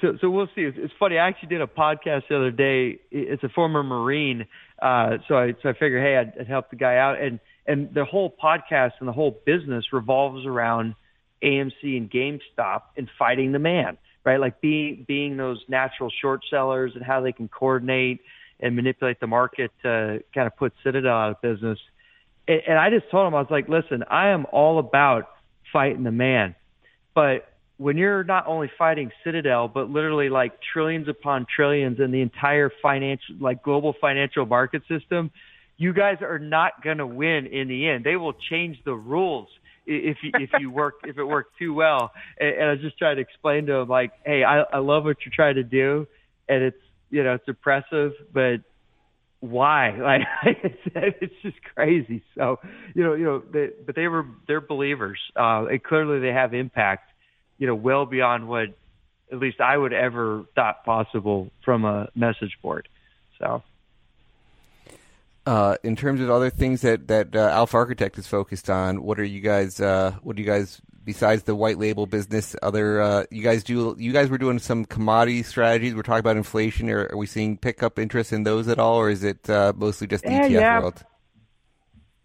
[0.01, 0.63] so, so we'll see.
[0.63, 1.17] It's, it's funny.
[1.17, 2.99] I actually did a podcast the other day.
[3.09, 4.45] It's a former Marine,
[4.82, 7.93] uh, so I so I figured, hey, I'd, I'd help the guy out, and and
[7.93, 10.95] the whole podcast and the whole business revolves around
[11.43, 14.39] AMC and GameStop and fighting the man right?
[14.39, 18.22] Like being being those natural short sellers and how they can coordinate
[18.59, 21.80] and manipulate the market to kind of put Citadel out of business.
[22.47, 25.30] And, and I just told him I was like, listen, I am all about
[25.74, 26.55] fighting the man,
[27.16, 27.47] but
[27.78, 32.72] when you're not only fighting Citadel, but literally like trillions upon trillions in the entire
[32.80, 35.32] financial, like global financial market system,
[35.82, 38.03] you guys are not going to win in the end.
[38.03, 39.47] They will change the rules
[39.88, 42.11] if you, if you work if it worked too well.
[42.39, 45.05] And, and I was just trying to explain to them like, hey, I, I love
[45.05, 46.07] what you're trying to do,
[46.47, 46.77] and it's
[47.09, 48.57] you know it's impressive, but
[49.39, 49.97] why?
[50.45, 52.23] Like it's, it's just crazy.
[52.36, 52.59] So
[52.93, 56.53] you know you know they, but they were they're believers, uh, and clearly they have
[56.53, 57.09] impact.
[57.57, 58.69] You know, well beyond what
[59.32, 62.88] at least I would ever thought possible from a message board.
[63.39, 63.63] So
[65.46, 69.20] uh, in terms of other things that that uh, Alpha Architect is focused on, what
[69.20, 69.80] are you guys?
[69.80, 72.56] Uh, what do you guys besides the white label business?
[72.62, 73.96] Other uh, you guys do?
[73.98, 75.96] You guys were doing some commodity strategies.
[75.96, 76.89] We're talking about inflation.
[76.89, 80.08] Are, are we seeing pickup interest in those at all, or is it uh, mostly
[80.08, 80.80] just the yeah, ETF yeah.
[80.80, 81.04] world?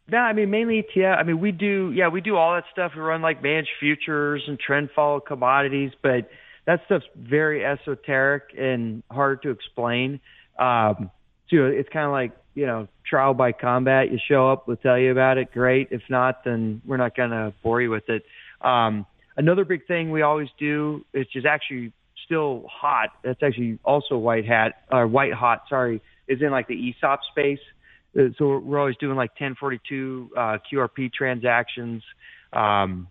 [0.09, 1.19] No, I mean mainly ETF.
[1.19, 2.93] I mean we do, yeah, we do all that stuff.
[2.95, 6.31] We run like managed futures and trend follow commodities, but
[6.67, 10.21] that stuff's very esoteric and hard to explain.
[10.59, 11.11] Um,
[11.49, 14.11] so it's kind of like you know, trial by combat.
[14.11, 15.53] You show up, we'll tell you about it.
[15.53, 15.89] Great.
[15.93, 18.25] If not, then we're not going to bore you with it.
[18.63, 21.93] Um, another big thing we always do, which is actually
[22.25, 23.11] still hot.
[23.23, 25.65] That's actually also white hat or uh, white hot.
[25.69, 27.61] Sorry, is in like the ESOP space.
[28.19, 32.03] Uh, so we're always doing like 1042 uh, QRP transactions.
[32.55, 33.09] Um,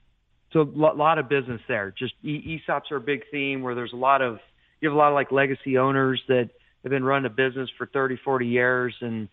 [0.52, 1.94] so a lot of business there.
[1.98, 4.40] Just ESOPs are a big theme where there's a lot of
[4.82, 6.50] you have a lot of like legacy owners that
[6.86, 9.28] have been running a business for 30, 40 years and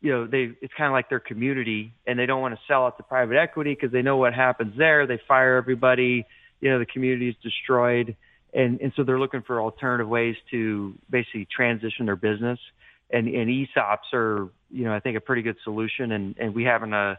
[0.00, 2.86] you know, they it's kind of like their community and they don't want to sell
[2.86, 5.06] it to private equity because they know what happens there.
[5.06, 6.24] They fire everybody,
[6.60, 8.16] you know, the community is destroyed.
[8.54, 12.58] And, and so they're looking for alternative ways to basically transition their business.
[13.10, 16.12] And, and ESOPs are, you know, I think a pretty good solution.
[16.12, 17.16] And, and we have an, uh,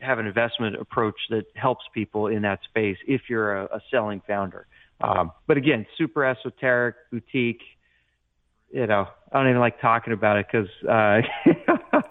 [0.00, 4.22] have an investment approach that helps people in that space if you're a, a selling
[4.26, 4.66] founder.
[5.00, 7.62] Um, but again, super esoteric, boutique,
[8.74, 11.22] you know, I don't even like talking about it because uh,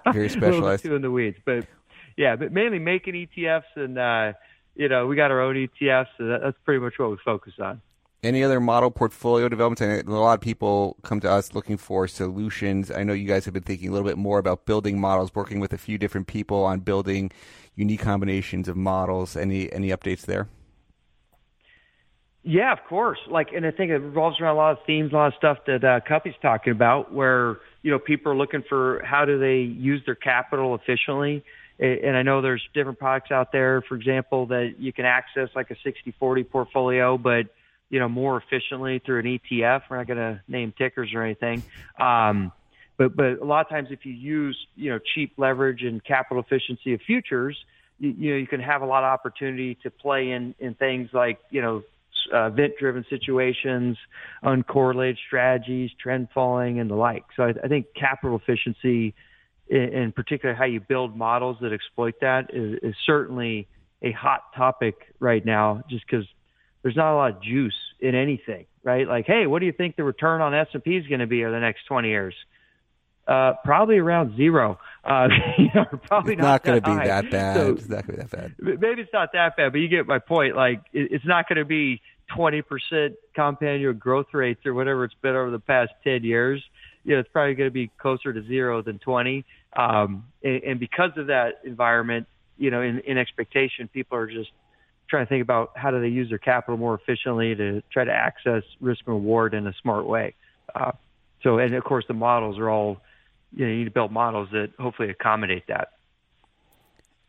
[0.14, 0.84] very specialized.
[0.84, 1.68] too in the weeds, but
[2.16, 4.32] yeah, but mainly making ETFs, and uh,
[4.74, 7.54] you know, we got our own ETFs, so that, that's pretty much what we focus
[7.60, 7.82] on.
[8.24, 9.82] Any other model portfolio developments?
[10.08, 12.90] a lot of people come to us looking for solutions.
[12.90, 15.60] I know you guys have been thinking a little bit more about building models, working
[15.60, 17.30] with a few different people on building
[17.76, 19.36] unique combinations of models.
[19.36, 20.48] Any any updates there?
[22.44, 23.20] Yeah, of course.
[23.28, 25.60] Like, and I think it revolves around a lot of themes, a lot of stuff
[25.66, 29.60] that uh, Kuppy's talking about, where you know people are looking for how do they
[29.60, 31.44] use their capital efficiently.
[31.80, 35.72] And I know there's different products out there, for example, that you can access like
[35.72, 37.48] a 60-40 portfolio, but
[37.90, 39.84] you know more efficiently through an ETF.
[39.90, 41.64] We're not going to name tickers or anything.
[42.00, 42.52] Um,
[42.98, 46.44] but but a lot of times, if you use you know cheap leverage and capital
[46.44, 47.58] efficiency of futures,
[48.00, 51.10] you, you know you can have a lot of opportunity to play in in things
[51.14, 51.84] like you know
[52.32, 53.98] uh, event-driven situations,
[54.44, 57.24] uncorrelated strategies, trend following, and the like.
[57.36, 59.16] So I, I think capital efficiency,
[59.68, 63.68] in, in particular how you build models that exploit that, is, is certainly
[64.02, 66.26] a hot topic right now, just because
[66.84, 69.08] there's not a lot of juice in anything, right?
[69.08, 71.54] Like, hey, what do you think the return on S&P is going to be over
[71.54, 72.36] the next 20 years?
[73.26, 74.78] Uh, probably around zero.
[75.06, 77.56] Uh, you know, probably it's not, not going to be that bad.
[77.56, 78.80] So, it's not going to be that bad.
[78.82, 80.58] Maybe it's not that bad, but you get my point.
[80.58, 82.02] Like, it, it's not going to be
[82.36, 86.64] 20% compound annual growth rates or whatever it's been over the past 10 years.
[87.04, 89.46] You know, it's probably going to be closer to zero than 20.
[89.76, 94.52] Um, and, and because of that environment, you know, in, in expectation, people are just
[95.10, 98.12] trying to think about how do they use their capital more efficiently to try to
[98.12, 100.34] access risk and reward in a smart way.
[100.74, 100.92] Uh,
[101.42, 103.02] so, and of course, the models are all,
[103.56, 105.90] you know, you need to build models that hopefully accommodate that.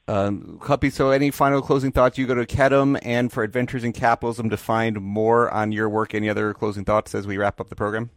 [0.07, 2.19] Um, Kuppy, so any final closing thoughts?
[2.19, 6.15] You go to Kedem and for Adventures in Capitalism to find more on your work.
[6.15, 8.11] Any other closing thoughts as we wrap up the program?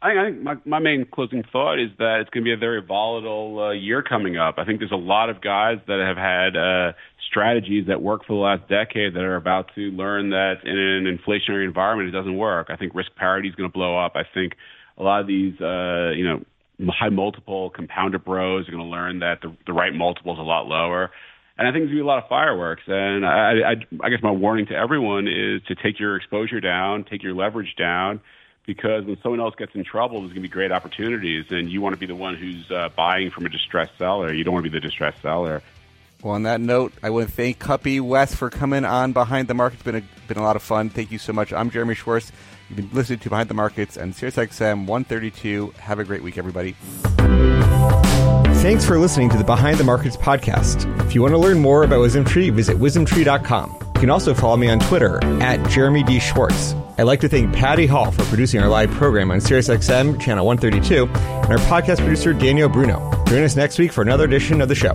[0.00, 2.82] I think my, my main closing thought is that it's going to be a very
[2.82, 4.56] volatile uh, year coming up.
[4.58, 6.92] I think there's a lot of guys that have had uh,
[7.26, 11.06] strategies that work for the last decade that are about to learn that in an
[11.06, 12.66] inflationary environment it doesn't work.
[12.68, 14.12] I think risk parity is going to blow up.
[14.14, 14.56] I think
[14.98, 16.44] a lot of these, uh, you know,
[16.88, 20.42] high multiple compounder bros are going to learn that the, the right multiple is a
[20.42, 21.10] lot lower.
[21.56, 22.82] And I think there's going to be a lot of fireworks.
[22.86, 27.04] And I, I, I guess my warning to everyone is to take your exposure down,
[27.04, 28.20] take your leverage down
[28.66, 31.80] because when someone else gets in trouble, there's going to be great opportunities, and you
[31.80, 34.32] want to be the one who's uh, buying from a distressed seller.
[34.32, 35.62] You don't want to be the distressed seller.
[36.22, 39.54] Well, on that note, I want to thank Kuppy Wes for coming on Behind the
[39.54, 39.74] Market.
[39.74, 40.88] It's been a, been a lot of fun.
[40.88, 41.52] Thank you so much.
[41.52, 42.32] I'm Jeremy Schwartz.
[42.76, 45.74] You've been listening to Behind the Markets and SiriusXM 132.
[45.78, 46.74] Have a great week, everybody.
[48.62, 50.90] Thanks for listening to the Behind the Markets podcast.
[51.06, 53.76] If you want to learn more about WisdomTree, visit wisdomtree.com.
[53.94, 56.18] You can also follow me on Twitter at Jeremy D.
[56.18, 56.74] Schwartz.
[56.98, 61.06] I'd like to thank Patty Hall for producing our live program on SiriusXM channel 132
[61.06, 62.98] and our podcast producer Daniel Bruno.
[63.26, 64.94] Join us next week for another edition of the show.